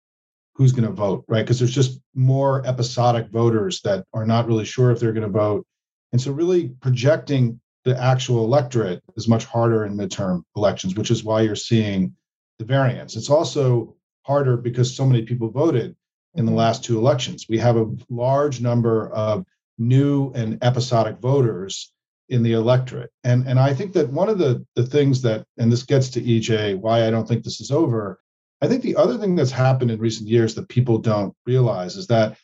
who's 0.56 0.72
going 0.72 0.88
to 0.88 0.92
vote 0.92 1.24
right? 1.28 1.42
Because 1.42 1.60
there's 1.60 1.74
just 1.74 2.00
more 2.16 2.66
episodic 2.66 3.28
voters 3.30 3.80
that 3.82 4.04
are 4.12 4.26
not 4.26 4.48
really 4.48 4.64
sure 4.64 4.90
if 4.90 4.98
they're 4.98 5.12
going 5.12 5.22
to 5.22 5.28
vote. 5.28 5.64
And 6.12 6.20
so 6.20 6.32
really 6.32 6.70
projecting 6.80 7.60
the 7.84 8.00
actual 8.00 8.44
electorate 8.44 9.02
is 9.16 9.28
much 9.28 9.44
harder 9.44 9.84
in 9.84 9.96
midterm 9.96 10.42
elections 10.56 10.96
which 10.96 11.12
is 11.12 11.22
why 11.22 11.42
you're 11.42 11.56
seeing 11.56 12.14
the 12.58 12.64
variance. 12.64 13.14
It's 13.16 13.30
also 13.30 13.94
harder 14.22 14.56
because 14.56 14.96
so 14.96 15.06
many 15.06 15.22
people 15.22 15.50
voted 15.50 15.94
in 16.34 16.44
the 16.44 16.50
mm-hmm. 16.50 16.58
last 16.58 16.84
two 16.84 16.98
elections. 16.98 17.46
We 17.48 17.58
have 17.58 17.76
a 17.76 17.90
large 18.10 18.60
number 18.60 19.10
of 19.10 19.44
new 19.78 20.32
and 20.34 20.62
episodic 20.62 21.18
voters 21.18 21.92
in 22.28 22.42
the 22.42 22.52
electorate. 22.52 23.10
And, 23.22 23.46
and 23.46 23.58
I 23.58 23.74
think 23.74 23.92
that 23.94 24.10
one 24.10 24.28
of 24.28 24.38
the, 24.38 24.64
the 24.76 24.86
things 24.86 25.22
that, 25.22 25.44
and 25.58 25.70
this 25.70 25.82
gets 25.82 26.08
to 26.10 26.22
EJ, 26.22 26.78
why 26.78 27.06
I 27.06 27.10
don't 27.10 27.28
think 27.28 27.44
this 27.44 27.60
is 27.60 27.70
over, 27.70 28.18
I 28.62 28.66
think 28.66 28.82
the 28.82 28.96
other 28.96 29.18
thing 29.18 29.34
that's 29.34 29.50
happened 29.50 29.90
in 29.90 30.00
recent 30.00 30.28
years 30.28 30.54
that 30.54 30.68
people 30.68 30.98
don't 30.98 31.34
realize 31.44 31.96
is 31.96 32.06
that 32.06 32.38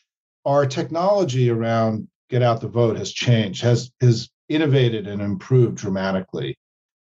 our 0.45 0.65
technology 0.65 1.49
around 1.49 2.07
get 2.29 2.41
out 2.41 2.61
the 2.61 2.67
vote 2.67 2.97
has 2.97 3.11
changed, 3.11 3.61
has 3.61 3.91
has 4.01 4.29
innovated 4.49 5.07
and 5.07 5.21
improved 5.21 5.77
dramatically. 5.77 6.55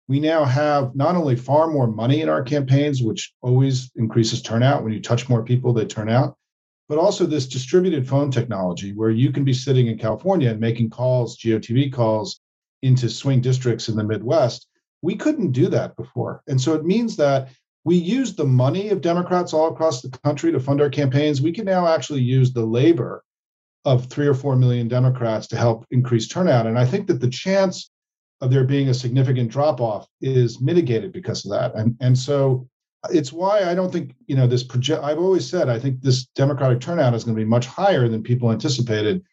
We 0.08 0.20
now 0.20 0.44
have 0.44 0.94
not 0.94 1.16
only 1.16 1.36
far 1.36 1.68
more 1.68 1.86
money 1.86 2.20
in 2.20 2.28
our 2.28 2.42
campaigns, 2.42 3.02
which 3.02 3.32
always 3.42 3.90
increases 3.96 4.42
turnout. 4.42 4.82
When 4.82 4.92
you 4.92 5.00
touch 5.00 5.28
more 5.28 5.44
people, 5.44 5.72
they 5.72 5.84
turn 5.84 6.08
out, 6.08 6.36
but 6.90 6.98
also 6.98 7.24
this 7.24 7.46
distributed 7.46 8.08
phone 8.08 8.32
technology 8.32 8.92
where 8.92 9.10
you 9.10 9.30
can 9.30 9.44
be 9.44 9.52
sitting 9.52 9.86
in 9.86 9.96
California 9.96 10.50
and 10.50 10.58
making 10.58 10.90
calls, 10.90 11.38
GOTV 11.38 11.92
calls 11.92 12.40
into 12.82 13.08
swing 13.08 13.40
districts 13.40 13.88
in 13.88 13.94
the 13.94 14.02
Midwest. 14.02 14.66
We 15.00 15.14
couldn't 15.14 15.52
do 15.52 15.68
that 15.68 15.94
before. 15.96 16.42
And 16.48 16.60
so 16.60 16.74
it 16.74 16.84
means 16.84 17.14
that 17.14 17.50
we 17.84 17.94
use 17.94 18.34
the 18.34 18.44
money 18.44 18.88
of 18.88 19.02
Democrats 19.02 19.54
all 19.54 19.68
across 19.68 20.02
the 20.02 20.10
country 20.24 20.50
to 20.50 20.58
fund 20.58 20.80
our 20.80 20.90
campaigns. 20.90 21.40
We 21.40 21.52
can 21.52 21.64
now 21.64 21.86
actually 21.86 22.22
use 22.22 22.52
the 22.52 22.66
labor 22.66 23.22
of 23.84 24.06
three 24.06 24.26
or 24.26 24.34
four 24.34 24.56
million 24.56 24.88
Democrats 24.88 25.46
to 25.48 25.56
help 25.56 25.86
increase 25.92 26.26
turnout. 26.26 26.66
And 26.66 26.76
I 26.76 26.86
think 26.86 27.06
that 27.06 27.20
the 27.20 27.30
chance 27.30 27.92
of 28.40 28.50
there 28.50 28.64
being 28.64 28.88
a 28.88 28.94
significant 28.94 29.52
drop 29.52 29.80
off 29.80 30.08
is 30.20 30.60
mitigated 30.60 31.12
because 31.12 31.44
of 31.44 31.52
that. 31.52 31.72
And, 31.76 31.96
and 32.00 32.18
so 32.18 32.68
it's 33.08 33.32
why 33.32 33.64
I 33.64 33.74
don't 33.74 33.92
think, 33.92 34.14
you 34.26 34.36
know, 34.36 34.46
this 34.46 34.62
project, 34.62 35.02
I've 35.02 35.18
always 35.18 35.48
said, 35.48 35.68
I 35.68 35.78
think 35.78 36.02
this 36.02 36.26
Democratic 36.34 36.80
turnout 36.80 37.14
is 37.14 37.24
going 37.24 37.36
to 37.36 37.42
be 37.42 37.48
much 37.48 37.66
higher 37.66 38.08
than 38.08 38.22
people 38.22 38.52
anticipated. 38.52 39.24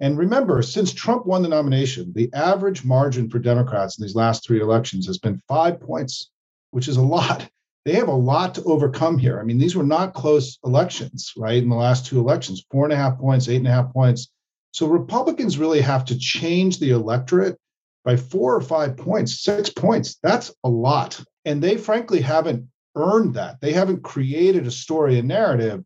And 0.00 0.18
remember, 0.18 0.60
since 0.60 0.92
Trump 0.92 1.24
won 1.24 1.42
the 1.42 1.48
nomination, 1.48 2.12
the 2.14 2.30
average 2.34 2.84
margin 2.84 3.30
for 3.30 3.38
Democrats 3.38 3.98
in 3.98 4.02
these 4.02 4.14
last 4.14 4.46
three 4.46 4.60
elections 4.60 5.06
has 5.06 5.18
been 5.18 5.40
five 5.48 5.80
points, 5.80 6.30
which 6.72 6.88
is 6.88 6.98
a 6.98 7.02
lot. 7.02 7.48
They 7.86 7.94
have 7.94 8.08
a 8.08 8.12
lot 8.12 8.56
to 8.56 8.64
overcome 8.64 9.16
here. 9.16 9.40
I 9.40 9.44
mean, 9.44 9.58
these 9.58 9.76
were 9.76 9.84
not 9.84 10.12
close 10.12 10.58
elections, 10.64 11.32
right? 11.36 11.62
In 11.62 11.70
the 11.70 11.76
last 11.76 12.04
two 12.04 12.18
elections, 12.18 12.66
four 12.70 12.84
and 12.84 12.92
a 12.92 12.96
half 12.96 13.16
points, 13.16 13.48
eight 13.48 13.56
and 13.56 13.68
a 13.68 13.72
half 13.72 13.92
points. 13.92 14.28
So 14.72 14.86
Republicans 14.86 15.56
really 15.56 15.80
have 15.80 16.04
to 16.06 16.18
change 16.18 16.78
the 16.78 16.90
electorate 16.90 17.56
by 18.04 18.16
four 18.16 18.54
or 18.54 18.60
five 18.60 18.96
points, 18.96 19.42
six 19.42 19.70
points. 19.70 20.18
That's 20.22 20.52
a 20.64 20.68
lot. 20.68 21.18
And 21.46 21.62
they 21.62 21.78
frankly 21.78 22.20
haven't 22.20 22.66
earned 22.96 23.34
that. 23.34 23.60
They 23.60 23.72
haven't 23.72 24.02
created 24.02 24.66
a 24.66 24.70
story 24.70 25.18
and 25.18 25.28
narrative 25.28 25.84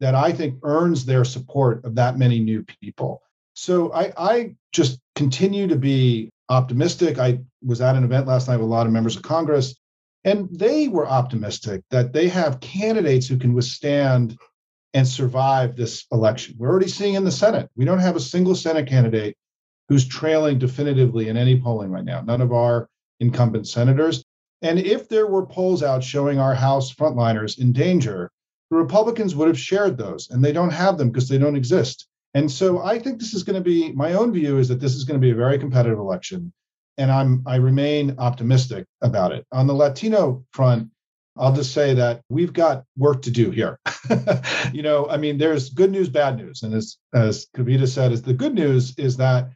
that 0.00 0.14
I 0.14 0.32
think 0.32 0.58
earns 0.62 1.04
their 1.04 1.24
support 1.24 1.84
of 1.84 1.94
that 1.94 2.18
many 2.18 2.38
new 2.38 2.64
people. 2.82 3.22
So 3.54 3.92
I, 3.92 4.12
I 4.16 4.54
just 4.72 5.00
continue 5.16 5.66
to 5.66 5.76
be 5.76 6.30
optimistic. 6.48 7.18
I 7.18 7.40
was 7.64 7.80
at 7.80 7.96
an 7.96 8.04
event 8.04 8.26
last 8.26 8.48
night 8.48 8.56
with 8.56 8.66
a 8.66 8.70
lot 8.70 8.86
of 8.86 8.92
members 8.92 9.16
of 9.16 9.22
Congress, 9.22 9.74
and 10.24 10.48
they 10.52 10.88
were 10.88 11.08
optimistic 11.08 11.82
that 11.90 12.12
they 12.12 12.28
have 12.28 12.60
candidates 12.60 13.26
who 13.26 13.38
can 13.38 13.54
withstand 13.54 14.36
and 14.94 15.06
survive 15.06 15.76
this 15.76 16.06
election. 16.12 16.54
We're 16.58 16.70
already 16.70 16.88
seeing 16.88 17.14
in 17.14 17.24
the 17.24 17.30
Senate, 17.30 17.68
we 17.76 17.84
don't 17.84 17.98
have 17.98 18.16
a 18.16 18.20
single 18.20 18.54
Senate 18.54 18.86
candidate 18.86 19.36
who's 19.88 20.06
trailing 20.06 20.58
definitively 20.58 21.28
in 21.28 21.36
any 21.36 21.60
polling 21.60 21.90
right 21.90 22.04
now. 22.04 22.20
None 22.20 22.40
of 22.40 22.52
our 22.52 22.88
incumbent 23.20 23.66
senators. 23.66 24.24
And 24.62 24.78
if 24.78 25.08
there 25.08 25.26
were 25.26 25.46
polls 25.46 25.82
out 25.82 26.02
showing 26.02 26.38
our 26.38 26.54
House 26.54 26.92
frontliners 26.92 27.58
in 27.58 27.72
danger, 27.72 28.30
the 28.70 28.76
Republicans 28.76 29.34
would 29.34 29.48
have 29.48 29.58
shared 29.58 29.96
those, 29.96 30.28
and 30.30 30.44
they 30.44 30.52
don't 30.52 30.72
have 30.72 30.98
them 30.98 31.10
because 31.10 31.28
they 31.28 31.38
don't 31.38 31.56
exist. 31.56 32.06
And 32.34 32.50
so 32.50 32.82
I 32.82 32.98
think 32.98 33.18
this 33.18 33.34
is 33.34 33.42
going 33.42 33.54
to 33.54 33.62
be 33.62 33.92
my 33.92 34.12
own 34.12 34.32
view 34.32 34.58
is 34.58 34.68
that 34.68 34.80
this 34.80 34.94
is 34.94 35.04
going 35.04 35.18
to 35.18 35.24
be 35.24 35.30
a 35.30 35.36
very 35.36 35.58
competitive 35.58 35.98
election, 35.98 36.52
and 36.98 37.10
I'm 37.10 37.42
I 37.46 37.56
remain 37.56 38.16
optimistic 38.18 38.84
about 39.00 39.32
it. 39.32 39.46
On 39.52 39.66
the 39.66 39.74
Latino 39.74 40.44
front, 40.52 40.90
I'll 41.36 41.54
just 41.54 41.72
say 41.72 41.94
that 41.94 42.20
we've 42.28 42.52
got 42.52 42.84
work 42.96 43.22
to 43.22 43.30
do 43.30 43.50
here. 43.50 43.78
you 44.72 44.82
know, 44.82 45.08
I 45.08 45.16
mean, 45.16 45.38
there's 45.38 45.70
good 45.70 45.90
news, 45.90 46.08
bad 46.08 46.36
news, 46.36 46.62
and 46.62 46.74
as 46.74 46.98
as 47.14 47.46
Kavita 47.56 47.88
said, 47.88 48.12
is 48.12 48.22
the 48.22 48.34
good 48.34 48.54
news 48.54 48.94
is 48.98 49.16
that 49.16 49.50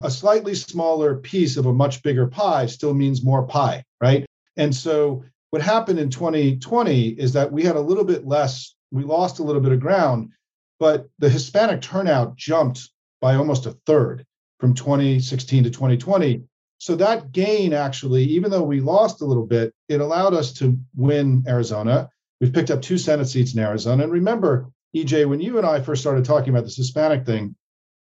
a 0.00 0.10
slightly 0.10 0.54
smaller 0.54 1.16
piece 1.16 1.56
of 1.56 1.66
a 1.66 1.72
much 1.72 2.02
bigger 2.02 2.26
pie 2.26 2.66
still 2.66 2.94
means 2.94 3.24
more 3.24 3.44
pie, 3.44 3.84
right? 4.00 4.24
And 4.58 4.74
so 4.74 5.24
what 5.50 5.62
happened 5.62 5.98
in 5.98 6.10
2020 6.10 7.08
is 7.10 7.32
that 7.32 7.50
we 7.50 7.64
had 7.64 7.76
a 7.76 7.80
little 7.80 8.04
bit 8.04 8.26
less, 8.26 8.74
we 8.90 9.04
lost 9.04 9.38
a 9.38 9.42
little 9.42 9.62
bit 9.62 9.72
of 9.72 9.80
ground, 9.80 10.30
but 10.78 11.08
the 11.18 11.30
Hispanic 11.30 11.80
turnout 11.80 12.36
jumped 12.36 12.90
by 13.20 13.36
almost 13.36 13.66
a 13.66 13.76
third 13.86 14.26
from 14.60 14.74
2016 14.74 15.64
to 15.64 15.70
2020. 15.70 16.42
So 16.78 16.96
that 16.96 17.32
gain 17.32 17.72
actually, 17.72 18.24
even 18.24 18.50
though 18.50 18.62
we 18.62 18.80
lost 18.80 19.22
a 19.22 19.24
little 19.24 19.46
bit, 19.46 19.72
it 19.88 20.00
allowed 20.00 20.34
us 20.34 20.52
to 20.54 20.78
win 20.96 21.44
Arizona. 21.48 22.10
We've 22.40 22.52
picked 22.52 22.70
up 22.70 22.82
two 22.82 22.98
Senate 22.98 23.28
seats 23.28 23.54
in 23.54 23.60
Arizona. 23.60 24.04
And 24.04 24.12
remember, 24.12 24.70
EJ, 24.94 25.28
when 25.28 25.40
you 25.40 25.58
and 25.58 25.66
I 25.66 25.80
first 25.80 26.02
started 26.02 26.24
talking 26.24 26.50
about 26.50 26.64
this 26.64 26.76
Hispanic 26.76 27.26
thing 27.26 27.56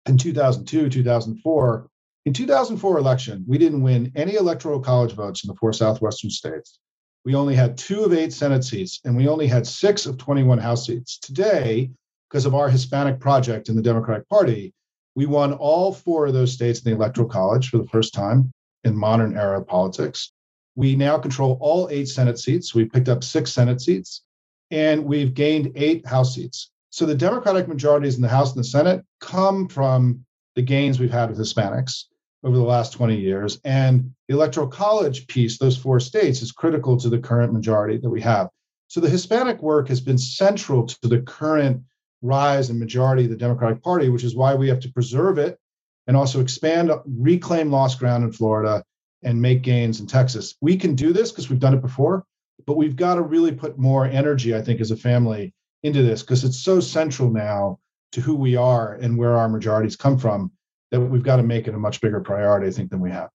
in 0.07 0.19
2002, 0.19 0.89
2004, 0.89 1.90
in 2.27 2.35
2004 2.35 2.99
election, 2.99 3.45
we 3.49 3.57
didn't 3.57 3.83
win 3.83 4.13
any 4.15 4.35
electoral 4.35 4.81
college 4.81 5.13
votes 5.13 5.43
in 5.43 5.49
the 5.49 5.55
four 5.55 5.73
southwestern 5.73 6.31
states. 6.31 6.79
We 7.25 7.35
only 7.35 7.55
had 7.55 7.79
two 7.79 8.05
of 8.05 8.13
eight 8.13 8.33
Senate 8.33 8.63
seats, 8.63 9.01
and 9.05 9.17
we 9.17 9.29
only 9.29 9.47
had 9.47 9.67
six 9.67 10.05
of 10.05 10.19
21 10.19 10.59
House 10.59 10.87
seats. 10.87 11.19
Today, 11.19 11.91
because 12.29 12.45
of 12.45 12.55
our 12.55 12.69
Hispanic 12.69 13.21
project 13.21 13.69
in 13.69 13.77
the 13.77 13.83
Democratic 13.83 14.29
Party, 14.29 14.75
we 15.15 15.27
won 15.27 15.55
all 15.55 15.93
four 15.93 16.27
of 16.27 16.35
those 16.35 16.53
states 16.53 16.81
in 16.81 16.91
the 16.91 16.97
electoral 16.97 17.29
college 17.29 17.71
for 17.71 17.79
the 17.79 17.89
first 17.89 18.15
time 18.15 18.53
in 18.85 18.97
modern 18.97 19.37
era 19.37 19.63
politics. 19.65 20.33
We 20.77 20.97
now 20.97 21.19
control 21.19 21.59
all 21.61 21.89
eight 21.91 22.09
Senate 22.09 22.39
seats. 22.39 22.75
We 22.75 22.85
picked 22.85 23.09
up 23.09 23.25
six 23.25 23.53
Senate 23.53 23.81
seats, 23.81 24.23
and 24.71 25.05
we've 25.05 25.35
gained 25.35 25.73
eight 25.75 26.07
House 26.07 26.35
seats. 26.35 26.71
So 26.91 27.07
the 27.07 27.15
Democratic 27.15 27.67
majorities 27.67 28.17
in 28.17 28.23
the 28.23 28.29
House 28.29 28.53
and 28.55 28.61
the 28.61 28.69
Senate 28.69 29.05
come 29.21 29.69
from 29.69 30.25
the 30.55 30.63
gains 30.63 31.01
we've 31.01 31.11
had 31.11 31.31
with 31.31 31.39
Hispanics 31.39 32.05
over 32.43 32.57
the 32.57 32.63
last 32.63 32.93
20 32.93 33.17
years. 33.17 33.61
And 33.65 34.13
the 34.29 34.35
electoral 34.35 34.67
college 34.67 35.27
piece, 35.27 35.59
those 35.59 35.77
four 35.77 36.01
states, 36.01 36.43
is 36.43 36.53
critical 36.53 36.97
to 36.99 37.09
the 37.09 37.19
current 37.19 37.53
majority 37.53 37.99
that 37.99 38.09
we 38.09 38.21
have. 38.23 38.49
So 38.89 39.01
the 39.01 39.09
Hispanic 39.11 39.63
work 39.63 39.89
has 39.89 40.01
been 40.01 40.19
central 40.19 40.87
to 40.87 41.09
the 41.09 41.21
current 41.23 41.83
rise 42.23 42.71
and 42.71 42.79
majority 42.79 43.25
of 43.25 43.31
the 43.31 43.37
Democratic 43.37 43.83
Party, 43.83 44.09
which 44.09 44.25
is 44.25 44.35
why 44.35 44.55
we 44.55 44.69
have 44.69 44.81
to 44.81 44.93
preserve 44.93 45.39
it 45.39 45.59
and 46.07 46.17
also 46.17 46.41
expand, 46.41 46.91
reclaim 47.07 47.71
lost 47.71 47.99
ground 47.99 48.25
in 48.25 48.33
Florida 48.33 48.83
and 49.23 49.41
make 49.41 49.63
gains 49.63 50.01
in 50.01 50.07
Texas. 50.07 50.57
We 50.61 50.77
can 50.77 50.95
do 50.95 51.13
this 51.13 51.31
because 51.31 51.51
we've 51.51 51.61
done 51.61 51.75
it 51.75 51.83
before, 51.83 52.25
but 52.67 52.77
we've 52.77 52.97
got 52.97 53.15
to 53.15 53.23
really 53.23 53.53
put 53.53 53.79
more 53.79 54.07
energy, 54.07 54.57
I 54.57 54.63
think, 54.63 54.81
as 54.81 54.91
a 54.91 54.97
family 54.97 55.55
into 55.83 56.03
this 56.03 56.23
because 56.23 56.45
it's 56.45 56.59
so 56.63 56.81
central 56.81 57.31
now 57.31 57.79
to 58.13 58.21
who 58.21 58.35
we 58.35 58.57
are 58.57 58.95
and 58.95 59.17
where 59.17 59.37
our 59.37 59.49
majorities 59.49 59.97
come 59.97 60.19
from 60.19 60.51
that 60.91 61.01
we've 61.01 61.23
got 61.23 61.37
to 61.37 61.43
make 61.43 61.69
it 61.69 61.75
a 61.75 61.79
much 61.79 62.01
bigger 62.01 62.21
priority, 62.21 62.67
I 62.67 62.71
think, 62.71 62.91
than 62.91 63.01
we 63.01 63.11
have. 63.11 63.31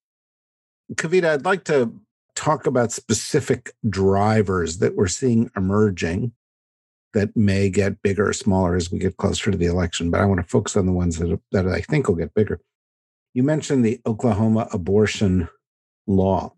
Kavita, 0.93 1.25
I'd 1.25 1.45
like 1.45 1.63
to 1.65 1.93
talk 2.35 2.67
about 2.67 2.91
specific 2.91 3.73
drivers 3.89 4.79
that 4.79 4.95
we're 4.95 5.07
seeing 5.07 5.49
emerging 5.55 6.33
that 7.13 7.35
may 7.35 7.69
get 7.69 8.01
bigger 8.01 8.27
or 8.27 8.33
smaller 8.33 8.75
as 8.75 8.91
we 8.91 8.99
get 8.99 9.17
closer 9.17 9.49
to 9.49 9.57
the 9.57 9.65
election, 9.65 10.11
but 10.11 10.19
I 10.19 10.25
want 10.25 10.41
to 10.41 10.47
focus 10.47 10.75
on 10.75 10.85
the 10.85 10.91
ones 10.91 11.17
that, 11.17 11.39
that 11.53 11.67
I 11.67 11.79
think 11.79 12.07
will 12.07 12.15
get 12.15 12.33
bigger. 12.33 12.59
You 13.33 13.43
mentioned 13.43 13.85
the 13.85 14.01
Oklahoma 14.05 14.67
abortion 14.71 15.47
law. 16.05 16.53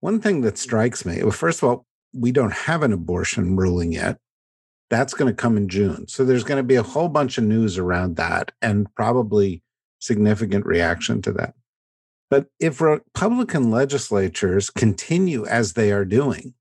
One 0.00 0.20
thing 0.20 0.42
that 0.42 0.58
strikes 0.58 1.04
me, 1.04 1.22
well, 1.22 1.32
first 1.32 1.62
of 1.62 1.68
all, 1.68 1.86
we 2.12 2.32
don't 2.32 2.52
have 2.52 2.82
an 2.82 2.92
abortion 2.92 3.56
ruling 3.56 3.92
yet. 3.92 4.18
That's 4.90 5.14
going 5.14 5.30
to 5.30 5.36
come 5.36 5.56
in 5.56 5.68
June. 5.68 6.06
So 6.06 6.24
there's 6.24 6.44
going 6.44 6.58
to 6.58 6.62
be 6.62 6.76
a 6.76 6.82
whole 6.82 7.08
bunch 7.08 7.36
of 7.36 7.44
news 7.44 7.78
around 7.78 8.16
that 8.16 8.52
and 8.62 8.94
probably 8.94 9.62
significant 9.98 10.66
reaction 10.66 11.22
to 11.22 11.32
that. 11.32 11.54
But 12.30 12.46
if 12.60 12.80
Republican 12.80 13.70
legislatures 13.70 14.70
continue 14.70 15.46
as 15.46 15.72
they 15.72 15.92
are 15.92 16.04
doing, 16.04 16.54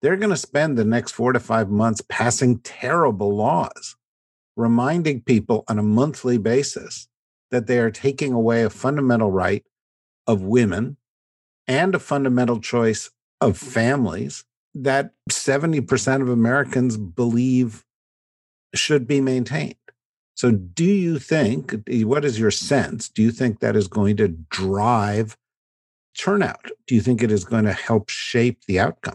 they're 0.00 0.16
going 0.16 0.30
to 0.30 0.36
spend 0.36 0.76
the 0.76 0.84
next 0.84 1.12
four 1.12 1.32
to 1.32 1.40
five 1.40 1.70
months 1.70 2.02
passing 2.08 2.58
terrible 2.58 3.34
laws, 3.34 3.96
reminding 4.56 5.22
people 5.22 5.64
on 5.68 5.78
a 5.78 5.82
monthly 5.82 6.38
basis 6.38 7.08
that 7.50 7.66
they 7.66 7.78
are 7.78 7.90
taking 7.90 8.32
away 8.32 8.62
a 8.62 8.70
fundamental 8.70 9.30
right 9.30 9.64
of 10.26 10.42
women 10.42 10.96
and 11.66 11.94
a 11.94 11.98
fundamental 11.98 12.60
choice 12.60 13.10
of 13.40 13.56
families 13.56 14.44
that 14.74 15.12
70% 15.30 16.22
of 16.22 16.28
Americans 16.28 16.96
believe 16.96 17.84
should 18.74 19.06
be 19.06 19.20
maintained. 19.20 19.76
So, 20.34 20.50
do 20.50 20.84
you 20.84 21.18
think, 21.18 21.74
eh, 21.88 22.02
what 22.02 22.24
is 22.24 22.38
your 22.38 22.50
sense? 22.50 23.08
Do 23.08 23.22
you 23.22 23.30
think 23.30 23.60
that 23.60 23.76
is 23.76 23.88
going 23.88 24.16
to 24.16 24.28
drive 24.28 25.36
turnout? 26.18 26.70
Do 26.86 26.94
you 26.94 27.00
think 27.00 27.22
it 27.22 27.30
is 27.30 27.44
going 27.44 27.64
to 27.64 27.72
help 27.72 28.08
shape 28.08 28.64
the 28.66 28.80
outcome? 28.80 29.14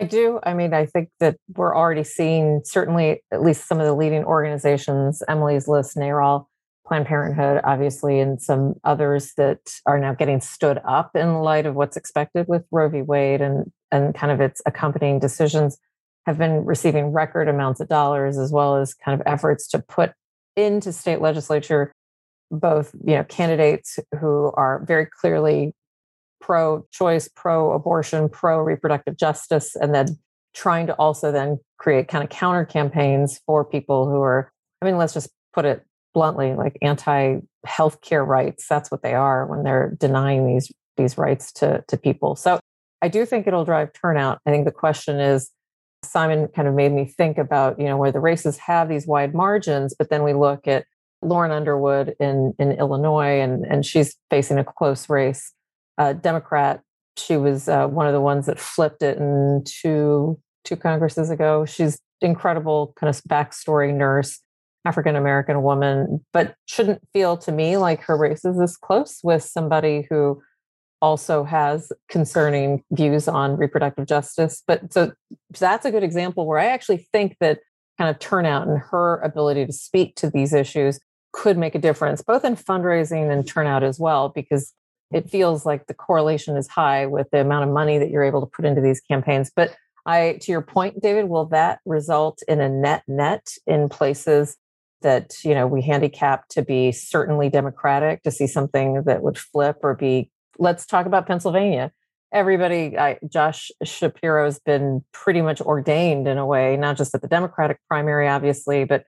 I 0.00 0.04
do. 0.04 0.40
I 0.42 0.54
mean, 0.54 0.74
I 0.74 0.86
think 0.86 1.10
that 1.20 1.36
we're 1.54 1.76
already 1.76 2.02
seeing, 2.02 2.62
certainly, 2.64 3.22
at 3.30 3.42
least 3.42 3.68
some 3.68 3.78
of 3.78 3.86
the 3.86 3.94
leading 3.94 4.24
organizations, 4.24 5.22
Emily's 5.28 5.68
List, 5.68 5.96
NARAL, 5.96 6.46
Planned 6.86 7.06
Parenthood, 7.06 7.60
obviously, 7.62 8.18
and 8.18 8.40
some 8.40 8.74
others 8.84 9.34
that 9.36 9.60
are 9.86 9.98
now 9.98 10.14
getting 10.14 10.40
stood 10.40 10.80
up 10.84 11.14
in 11.14 11.42
light 11.42 11.66
of 11.66 11.74
what's 11.74 11.96
expected 11.96 12.48
with 12.48 12.64
Roe 12.72 12.88
v. 12.88 13.02
Wade 13.02 13.40
and, 13.40 13.70
and 13.92 14.14
kind 14.14 14.32
of 14.32 14.40
its 14.40 14.60
accompanying 14.66 15.20
decisions 15.20 15.78
have 16.26 16.38
been 16.38 16.64
receiving 16.64 17.12
record 17.12 17.48
amounts 17.48 17.80
of 17.80 17.88
dollars 17.88 18.38
as 18.38 18.50
well 18.50 18.76
as 18.76 18.94
kind 18.94 19.20
of 19.20 19.24
efforts 19.26 19.68
to 19.68 19.78
put 19.78 20.12
into 20.56 20.92
state 20.92 21.20
legislature 21.20 21.92
both 22.50 22.94
you 23.04 23.14
know 23.14 23.24
candidates 23.24 23.98
who 24.20 24.52
are 24.54 24.84
very 24.86 25.06
clearly 25.06 25.72
pro 26.40 26.84
choice 26.92 27.28
pro 27.34 27.72
abortion 27.72 28.28
pro 28.28 28.60
reproductive 28.60 29.16
justice 29.16 29.74
and 29.76 29.94
then 29.94 30.06
trying 30.54 30.86
to 30.86 30.92
also 30.94 31.32
then 31.32 31.58
create 31.78 32.08
kind 32.08 32.22
of 32.22 32.28
counter 32.28 32.64
campaigns 32.64 33.40
for 33.46 33.64
people 33.64 34.06
who 34.06 34.20
are 34.20 34.52
i 34.82 34.84
mean 34.84 34.98
let's 34.98 35.14
just 35.14 35.30
put 35.54 35.64
it 35.64 35.82
bluntly 36.14 36.54
like 36.54 36.76
anti 36.82 37.38
healthcare 37.66 38.26
rights. 38.26 38.66
That's 38.68 38.90
what 38.90 39.02
they 39.02 39.14
are 39.14 39.46
when 39.46 39.62
they're 39.62 39.94
denying 39.98 40.46
these 40.46 40.70
these 40.96 41.16
rights 41.16 41.52
to 41.52 41.84
to 41.88 41.96
people. 41.96 42.36
So 42.36 42.60
i 43.00 43.08
do 43.08 43.24
think 43.24 43.46
it'll 43.46 43.64
drive 43.64 43.92
turnout. 43.92 44.40
I 44.46 44.50
think 44.50 44.64
the 44.64 44.72
question 44.72 45.20
is 45.20 45.50
simon 46.04 46.48
kind 46.48 46.68
of 46.68 46.74
made 46.74 46.92
me 46.92 47.04
think 47.04 47.38
about 47.38 47.78
you 47.78 47.86
know 47.86 47.96
where 47.96 48.12
the 48.12 48.20
races 48.20 48.58
have 48.58 48.88
these 48.88 49.06
wide 49.06 49.34
margins 49.34 49.94
but 49.96 50.10
then 50.10 50.22
we 50.22 50.32
look 50.32 50.66
at 50.66 50.84
lauren 51.22 51.50
underwood 51.50 52.14
in 52.18 52.52
in 52.58 52.72
illinois 52.72 53.40
and 53.40 53.64
and 53.66 53.86
she's 53.86 54.16
facing 54.30 54.58
a 54.58 54.64
close 54.64 55.08
race. 55.08 55.52
Uh, 55.98 56.12
democrat 56.14 56.80
she 57.16 57.36
was 57.36 57.68
uh, 57.68 57.86
one 57.86 58.06
of 58.06 58.12
the 58.12 58.20
ones 58.20 58.46
that 58.46 58.58
flipped 58.58 59.02
it 59.02 59.18
in 59.18 59.62
two 59.66 60.38
two 60.64 60.76
congresses 60.76 61.30
ago. 61.30 61.64
She's 61.64 61.98
incredible 62.20 62.94
kind 62.96 63.10
of 63.10 63.20
backstory 63.24 63.94
nurse 63.94 64.40
African 64.84 65.16
American 65.16 65.62
woman, 65.62 66.24
but 66.32 66.54
shouldn't 66.66 67.02
feel 67.12 67.36
to 67.38 67.52
me 67.52 67.76
like 67.76 68.02
her 68.02 68.16
race 68.16 68.44
is 68.44 68.58
this 68.58 68.76
close 68.76 69.20
with 69.22 69.42
somebody 69.42 70.06
who 70.10 70.42
also 71.02 71.42
has 71.42 71.92
concerning 72.08 72.82
views 72.92 73.26
on 73.28 73.56
reproductive 73.56 74.06
justice. 74.06 74.62
But 74.66 74.92
so 74.92 75.12
that's 75.58 75.84
a 75.84 75.90
good 75.90 76.04
example 76.04 76.46
where 76.46 76.60
I 76.60 76.66
actually 76.66 77.08
think 77.12 77.36
that 77.40 77.58
kind 77.98 78.08
of 78.08 78.18
turnout 78.20 78.68
and 78.68 78.78
her 78.78 79.20
ability 79.20 79.66
to 79.66 79.72
speak 79.72 80.14
to 80.16 80.30
these 80.30 80.54
issues 80.54 81.00
could 81.32 81.58
make 81.58 81.74
a 81.74 81.78
difference, 81.78 82.22
both 82.22 82.44
in 82.44 82.56
fundraising 82.56 83.30
and 83.30 83.46
turnout 83.46 83.82
as 83.82 83.98
well, 83.98 84.28
because 84.28 84.72
it 85.12 85.28
feels 85.28 85.66
like 85.66 85.86
the 85.86 85.94
correlation 85.94 86.56
is 86.56 86.68
high 86.68 87.04
with 87.04 87.28
the 87.32 87.40
amount 87.40 87.64
of 87.64 87.74
money 87.74 87.98
that 87.98 88.10
you're 88.10 88.22
able 88.22 88.40
to 88.40 88.46
put 88.46 88.64
into 88.64 88.80
these 88.80 89.00
campaigns. 89.00 89.50
But 89.54 89.74
I, 90.06 90.38
to 90.42 90.52
your 90.52 90.62
point, 90.62 91.02
David, 91.02 91.28
will 91.28 91.46
that 91.46 91.80
result 91.84 92.42
in 92.48 92.60
a 92.60 92.68
net 92.68 93.02
net 93.08 93.48
in 93.66 93.88
places 93.88 94.56
that 95.02 95.34
you 95.44 95.54
know 95.54 95.66
we 95.66 95.82
handicap 95.82 96.46
to 96.48 96.62
be 96.62 96.92
certainly 96.92 97.48
democratic 97.48 98.22
to 98.22 98.30
see 98.30 98.46
something 98.46 99.02
that 99.04 99.22
would 99.22 99.36
flip 99.36 99.78
or 99.82 99.94
be 99.94 100.30
let's 100.58 100.86
talk 100.86 101.06
about 101.06 101.26
pennsylvania 101.26 101.92
everybody 102.32 102.96
I, 102.96 103.18
josh 103.28 103.70
shapiro 103.82 104.44
has 104.44 104.58
been 104.58 105.04
pretty 105.12 105.42
much 105.42 105.60
ordained 105.60 106.26
in 106.28 106.38
a 106.38 106.46
way 106.46 106.76
not 106.76 106.96
just 106.96 107.14
at 107.14 107.22
the 107.22 107.28
democratic 107.28 107.78
primary 107.88 108.28
obviously 108.28 108.84
but 108.84 109.04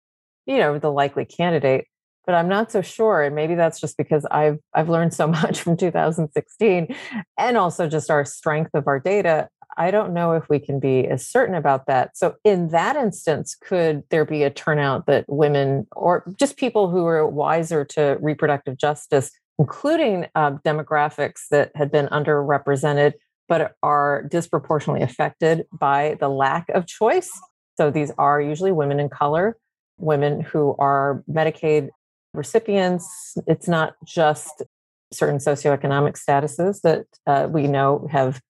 you 0.46 0.58
know 0.58 0.78
the 0.78 0.92
likely 0.92 1.24
candidate 1.24 1.86
but 2.26 2.34
i'm 2.34 2.48
not 2.48 2.70
so 2.70 2.82
sure 2.82 3.22
and 3.22 3.34
maybe 3.34 3.54
that's 3.54 3.80
just 3.80 3.96
because 3.96 4.26
i've 4.30 4.58
i've 4.74 4.88
learned 4.88 5.14
so 5.14 5.26
much 5.28 5.60
from 5.60 5.76
2016 5.76 6.94
and 7.38 7.56
also 7.56 7.88
just 7.88 8.10
our 8.10 8.24
strength 8.24 8.70
of 8.74 8.86
our 8.86 9.00
data 9.00 9.48
I 9.76 9.90
don't 9.90 10.14
know 10.14 10.32
if 10.32 10.48
we 10.48 10.58
can 10.58 10.78
be 10.78 11.06
as 11.06 11.26
certain 11.26 11.54
about 11.54 11.86
that. 11.86 12.16
So, 12.16 12.36
in 12.44 12.68
that 12.68 12.96
instance, 12.96 13.56
could 13.60 14.04
there 14.10 14.24
be 14.24 14.42
a 14.42 14.50
turnout 14.50 15.06
that 15.06 15.24
women 15.28 15.86
or 15.92 16.24
just 16.38 16.56
people 16.56 16.88
who 16.90 17.06
are 17.06 17.26
wiser 17.26 17.84
to 17.86 18.18
reproductive 18.20 18.76
justice, 18.76 19.30
including 19.58 20.26
uh, 20.34 20.52
demographics 20.64 21.48
that 21.50 21.70
had 21.74 21.90
been 21.90 22.06
underrepresented 22.08 23.14
but 23.46 23.76
are 23.82 24.24
disproportionately 24.30 25.02
affected 25.02 25.66
by 25.78 26.16
the 26.20 26.28
lack 26.28 26.68
of 26.70 26.86
choice? 26.86 27.30
So, 27.76 27.90
these 27.90 28.10
are 28.18 28.40
usually 28.40 28.72
women 28.72 29.00
in 29.00 29.08
color, 29.08 29.56
women 29.98 30.40
who 30.40 30.74
are 30.78 31.22
Medicaid 31.30 31.88
recipients. 32.32 33.36
It's 33.46 33.68
not 33.68 33.94
just 34.04 34.62
certain 35.12 35.38
socioeconomic 35.38 36.18
statuses 36.18 36.80
that 36.82 37.06
uh, 37.26 37.48
we 37.50 37.66
know 37.66 38.08
have 38.10 38.40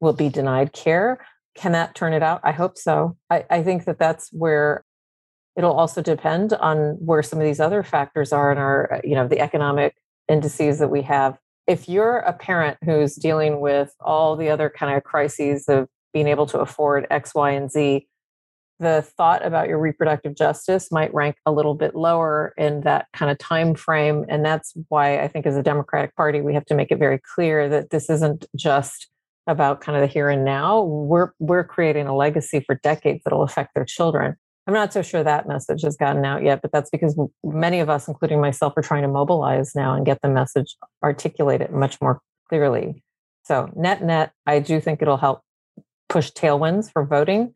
will 0.00 0.12
be 0.12 0.28
denied 0.28 0.72
care. 0.72 1.18
Can 1.54 1.72
that 1.72 1.94
turn 1.94 2.12
it 2.12 2.22
out? 2.22 2.40
I 2.44 2.52
hope 2.52 2.76
so. 2.76 3.16
I, 3.30 3.44
I 3.50 3.62
think 3.62 3.86
that 3.86 3.98
that's 3.98 4.30
where 4.32 4.84
it'll 5.56 5.72
also 5.72 6.02
depend 6.02 6.52
on 6.52 6.98
where 7.00 7.22
some 7.22 7.40
of 7.40 7.46
these 7.46 7.60
other 7.60 7.82
factors 7.82 8.32
are 8.32 8.52
in 8.52 8.58
our, 8.58 8.94
uh, 8.94 9.00
you 9.02 9.14
know, 9.14 9.26
the 9.26 9.40
economic 9.40 9.96
indices 10.28 10.78
that 10.78 10.88
we 10.88 11.02
have. 11.02 11.38
If 11.66 11.88
you're 11.88 12.18
a 12.18 12.32
parent 12.32 12.78
who's 12.84 13.16
dealing 13.16 13.60
with 13.60 13.94
all 14.00 14.36
the 14.36 14.48
other 14.48 14.70
kind 14.70 14.96
of 14.96 15.04
crises 15.04 15.68
of 15.68 15.88
being 16.12 16.28
able 16.28 16.46
to 16.46 16.60
afford 16.60 17.06
X, 17.10 17.34
Y, 17.34 17.50
and 17.50 17.70
Z, 17.70 18.06
the 18.78 19.02
thought 19.16 19.44
about 19.44 19.68
your 19.68 19.78
reproductive 19.78 20.36
justice 20.36 20.92
might 20.92 21.12
rank 21.14 21.36
a 21.46 21.52
little 21.52 21.74
bit 21.74 21.94
lower 21.94 22.52
in 22.58 22.82
that 22.82 23.06
kind 23.14 23.30
of 23.30 23.38
time 23.38 23.74
frame 23.74 24.26
and 24.28 24.44
that's 24.44 24.74
why 24.88 25.18
i 25.18 25.26
think 25.26 25.46
as 25.46 25.56
a 25.56 25.62
democratic 25.62 26.14
party 26.14 26.42
we 26.42 26.52
have 26.52 26.66
to 26.66 26.74
make 26.74 26.90
it 26.90 26.98
very 26.98 27.18
clear 27.34 27.70
that 27.70 27.88
this 27.88 28.10
isn't 28.10 28.44
just 28.54 29.08
about 29.46 29.80
kind 29.80 29.96
of 29.96 30.02
the 30.02 30.06
here 30.06 30.28
and 30.28 30.44
now, 30.44 30.82
we're 30.82 31.30
we're 31.38 31.64
creating 31.64 32.06
a 32.06 32.16
legacy 32.16 32.60
for 32.60 32.76
decades 32.82 33.22
that'll 33.24 33.42
affect 33.42 33.74
their 33.74 33.84
children. 33.84 34.36
I'm 34.66 34.74
not 34.74 34.92
so 34.92 35.02
sure 35.02 35.22
that 35.22 35.46
message 35.46 35.82
has 35.82 35.96
gotten 35.96 36.24
out 36.24 36.42
yet, 36.42 36.60
but 36.60 36.72
that's 36.72 36.90
because 36.90 37.18
many 37.44 37.78
of 37.78 37.88
us, 37.88 38.08
including 38.08 38.40
myself, 38.40 38.72
are 38.76 38.82
trying 38.82 39.02
to 39.02 39.08
mobilize 39.08 39.74
now 39.76 39.94
and 39.94 40.04
get 40.04 40.20
the 40.22 40.28
message 40.28 40.76
articulated 41.04 41.70
much 41.70 42.00
more 42.00 42.20
clearly. 42.48 43.02
So, 43.44 43.70
net 43.76 44.02
net, 44.02 44.32
I 44.44 44.58
do 44.58 44.80
think 44.80 45.00
it'll 45.00 45.16
help 45.16 45.42
push 46.08 46.32
tailwinds 46.32 46.90
for 46.90 47.04
voting, 47.04 47.54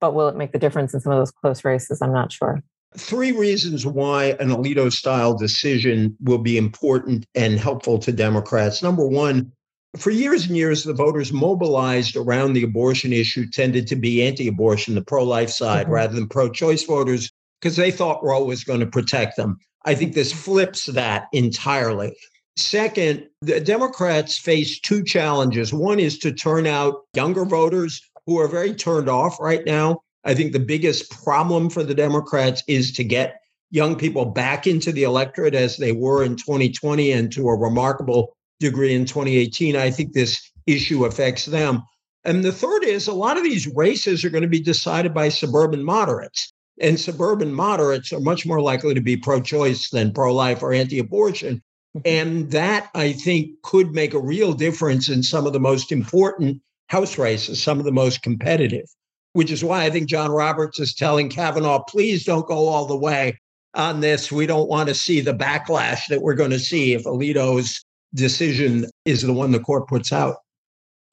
but 0.00 0.14
will 0.14 0.28
it 0.28 0.36
make 0.36 0.52
the 0.52 0.58
difference 0.58 0.94
in 0.94 1.00
some 1.00 1.12
of 1.12 1.18
those 1.18 1.30
close 1.30 1.64
races? 1.64 2.00
I'm 2.00 2.12
not 2.12 2.32
sure. 2.32 2.62
Three 2.96 3.32
reasons 3.32 3.86
why 3.86 4.36
an 4.40 4.48
Alito 4.48 4.92
style 4.92 5.34
decision 5.34 6.16
will 6.20 6.38
be 6.38 6.56
important 6.56 7.26
and 7.34 7.58
helpful 7.58 7.98
to 8.00 8.12
Democrats. 8.12 8.82
Number 8.82 9.06
one, 9.06 9.52
for 9.98 10.10
years 10.10 10.46
and 10.46 10.56
years, 10.56 10.84
the 10.84 10.94
voters 10.94 11.32
mobilized 11.32 12.16
around 12.16 12.54
the 12.54 12.62
abortion 12.62 13.12
issue 13.12 13.46
tended 13.46 13.86
to 13.88 13.96
be 13.96 14.22
anti 14.22 14.48
abortion, 14.48 14.94
the 14.94 15.02
pro 15.02 15.22
life 15.22 15.50
side, 15.50 15.84
mm-hmm. 15.84 15.94
rather 15.94 16.14
than 16.14 16.28
pro 16.28 16.48
choice 16.48 16.84
voters, 16.84 17.30
because 17.60 17.76
they 17.76 17.90
thought 17.90 18.24
Roe 18.24 18.44
was 18.44 18.64
going 18.64 18.80
to 18.80 18.86
protect 18.86 19.36
them. 19.36 19.58
I 19.84 19.94
think 19.94 20.14
this 20.14 20.32
flips 20.32 20.86
that 20.86 21.26
entirely. 21.32 22.16
Second, 22.56 23.28
the 23.40 23.60
Democrats 23.60 24.38
face 24.38 24.78
two 24.80 25.02
challenges. 25.02 25.72
One 25.72 25.98
is 25.98 26.18
to 26.18 26.32
turn 26.32 26.66
out 26.66 27.02
younger 27.14 27.44
voters 27.44 28.00
who 28.26 28.38
are 28.38 28.48
very 28.48 28.74
turned 28.74 29.08
off 29.08 29.40
right 29.40 29.64
now. 29.64 30.00
I 30.24 30.34
think 30.34 30.52
the 30.52 30.60
biggest 30.60 31.10
problem 31.10 31.68
for 31.68 31.82
the 31.82 31.94
Democrats 31.94 32.62
is 32.68 32.92
to 32.92 33.04
get 33.04 33.40
young 33.70 33.96
people 33.96 34.26
back 34.26 34.66
into 34.66 34.92
the 34.92 35.02
electorate 35.02 35.54
as 35.54 35.78
they 35.78 35.92
were 35.92 36.22
in 36.22 36.36
2020 36.36 37.10
and 37.10 37.32
to 37.32 37.48
a 37.48 37.56
remarkable 37.56 38.36
degree 38.62 38.94
in 38.94 39.04
2018. 39.04 39.76
I 39.76 39.90
think 39.90 40.12
this 40.12 40.50
issue 40.66 41.04
affects 41.04 41.46
them. 41.46 41.82
And 42.24 42.44
the 42.44 42.52
third 42.52 42.84
is 42.84 43.08
a 43.08 43.12
lot 43.12 43.36
of 43.36 43.44
these 43.44 43.66
races 43.66 44.24
are 44.24 44.30
going 44.30 44.42
to 44.42 44.48
be 44.48 44.60
decided 44.60 45.12
by 45.12 45.28
suburban 45.28 45.84
moderates. 45.84 46.52
And 46.80 46.98
suburban 46.98 47.52
moderates 47.52 48.12
are 48.12 48.20
much 48.20 48.46
more 48.46 48.60
likely 48.60 48.94
to 48.94 49.00
be 49.00 49.16
pro 49.16 49.40
choice 49.40 49.90
than 49.90 50.12
pro 50.12 50.34
life 50.34 50.62
or 50.62 50.72
anti 50.72 50.98
abortion. 50.98 51.62
Mm-hmm. 51.96 52.00
And 52.06 52.50
that, 52.52 52.90
I 52.94 53.12
think, 53.12 53.60
could 53.62 53.92
make 53.92 54.14
a 54.14 54.20
real 54.20 54.54
difference 54.54 55.08
in 55.08 55.22
some 55.22 55.46
of 55.46 55.52
the 55.52 55.60
most 55.60 55.92
important 55.92 56.62
House 56.88 57.16
races, 57.16 57.62
some 57.62 57.78
of 57.78 57.86
the 57.86 57.92
most 57.92 58.22
competitive, 58.22 58.84
which 59.32 59.50
is 59.50 59.64
why 59.64 59.84
I 59.84 59.90
think 59.90 60.08
John 60.08 60.30
Roberts 60.30 60.78
is 60.78 60.94
telling 60.94 61.30
Kavanaugh, 61.30 61.82
please 61.84 62.24
don't 62.24 62.46
go 62.46 62.68
all 62.68 62.86
the 62.86 62.96
way 62.96 63.38
on 63.74 64.00
this. 64.00 64.30
We 64.30 64.46
don't 64.46 64.68
want 64.68 64.90
to 64.90 64.94
see 64.94 65.22
the 65.22 65.32
backlash 65.32 66.06
that 66.08 66.20
we're 66.20 66.34
going 66.34 66.50
to 66.50 66.58
see 66.58 66.92
if 66.92 67.04
Alito's 67.04 67.82
decision 68.14 68.86
is 69.04 69.22
the 69.22 69.32
one 69.32 69.52
the 69.52 69.60
court 69.60 69.88
puts 69.88 70.12
out. 70.12 70.36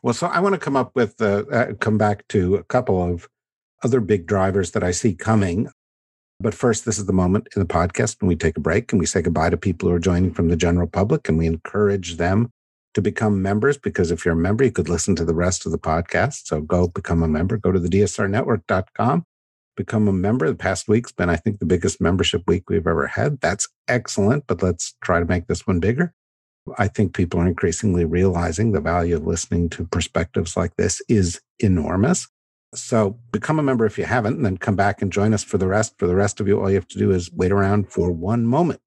Well, 0.02 0.14
so 0.14 0.28
I 0.28 0.40
want 0.40 0.54
to 0.54 0.60
come 0.60 0.76
up 0.76 0.96
with, 0.96 1.22
uh, 1.22 1.74
come 1.80 1.98
back 1.98 2.28
to 2.30 2.56
a 2.56 2.64
couple 2.64 3.04
of 3.04 3.28
other 3.84 4.00
big 4.00 4.28
drivers 4.28 4.72
that 4.72 4.84
I 4.84 4.92
see 4.92 5.14
coming. 5.14 5.70
But 6.40 6.54
first, 6.54 6.86
this 6.86 6.98
is 6.98 7.06
the 7.06 7.14
moment 7.14 7.50
in 7.56 7.62
the 7.62 7.68
podcast 7.68 8.22
when 8.22 8.30
we 8.30 8.36
take 8.36 8.56
a 8.56 8.62
break 8.62 8.92
and 8.94 9.00
we 9.00 9.06
say 9.06 9.22
goodbye 9.22 9.50
to 9.50 9.58
people 9.58 9.90
who 9.90 9.96
are 9.96 10.00
joining 10.00 10.34
from 10.34 10.48
the 10.48 10.56
general 10.56 10.88
public 10.88 11.28
and 11.28 11.38
we 11.38 11.48
encourage 11.48 12.16
them 12.16 12.52
to 12.94 13.02
become 13.02 13.42
members 13.42 13.78
because 13.78 14.10
if 14.10 14.24
you're 14.24 14.34
a 14.34 14.38
member, 14.38 14.64
you 14.64 14.72
could 14.72 14.90
listen 14.90 15.16
to 15.18 15.26
the 15.26 15.36
rest 15.36 15.66
of 15.66 15.72
the 15.72 15.78
podcast. 15.78 16.48
So 16.48 16.62
go 16.62 16.88
become 16.88 17.24
a 17.24 17.28
member. 17.28 17.58
Go 17.58 17.72
to 17.72 17.80
the 17.80 17.90
dsrnetwork.com, 17.90 19.26
become 19.76 20.08
a 20.08 20.14
member. 20.14 20.48
The 20.50 20.56
past 20.56 20.88
week's 20.88 21.12
been, 21.12 21.30
I 21.30 21.36
think, 21.36 21.60
the 21.60 21.66
biggest 21.66 22.00
membership 22.00 22.44
week 22.48 22.70
we've 22.70 22.88
ever 22.88 23.08
had. 23.08 23.42
That's 23.42 23.68
excellent, 23.90 24.48
but 24.48 24.64
let's 24.64 24.96
try 25.04 25.20
to 25.20 25.26
make 25.26 25.48
this 25.48 25.68
one 25.68 25.80
bigger. 25.80 26.14
I 26.78 26.88
think 26.88 27.14
people 27.14 27.40
are 27.40 27.48
increasingly 27.48 28.06
realizing 28.06 28.72
the 28.72 28.82
value 28.82 29.16
of 29.16 29.26
listening 29.26 29.70
to 29.72 29.86
perspectives 29.86 30.56
like 30.56 30.76
this 30.76 31.02
is 31.08 31.42
enormous. 31.60 32.28
So 32.76 33.18
become 33.32 33.60
a 33.60 33.64
member 33.64 33.86
if 33.86 33.98
you 33.98 34.06
haven't, 34.06 34.36
and 34.36 34.46
then 34.46 34.58
come 34.58 34.76
back 34.76 35.02
and 35.02 35.12
join 35.12 35.34
us 35.34 35.44
for 35.44 35.58
the 35.58 35.68
rest. 35.68 35.96
For 35.98 36.08
the 36.08 36.16
rest 36.16 36.40
of 36.40 36.48
you, 36.48 36.60
all 36.60 36.70
you 36.70 36.76
have 36.76 36.88
to 36.90 37.00
do 37.00 37.12
is 37.12 37.32
wait 37.32 37.52
around 37.52 37.92
for 37.92 38.12
one 38.12 38.46
moment 38.46 38.82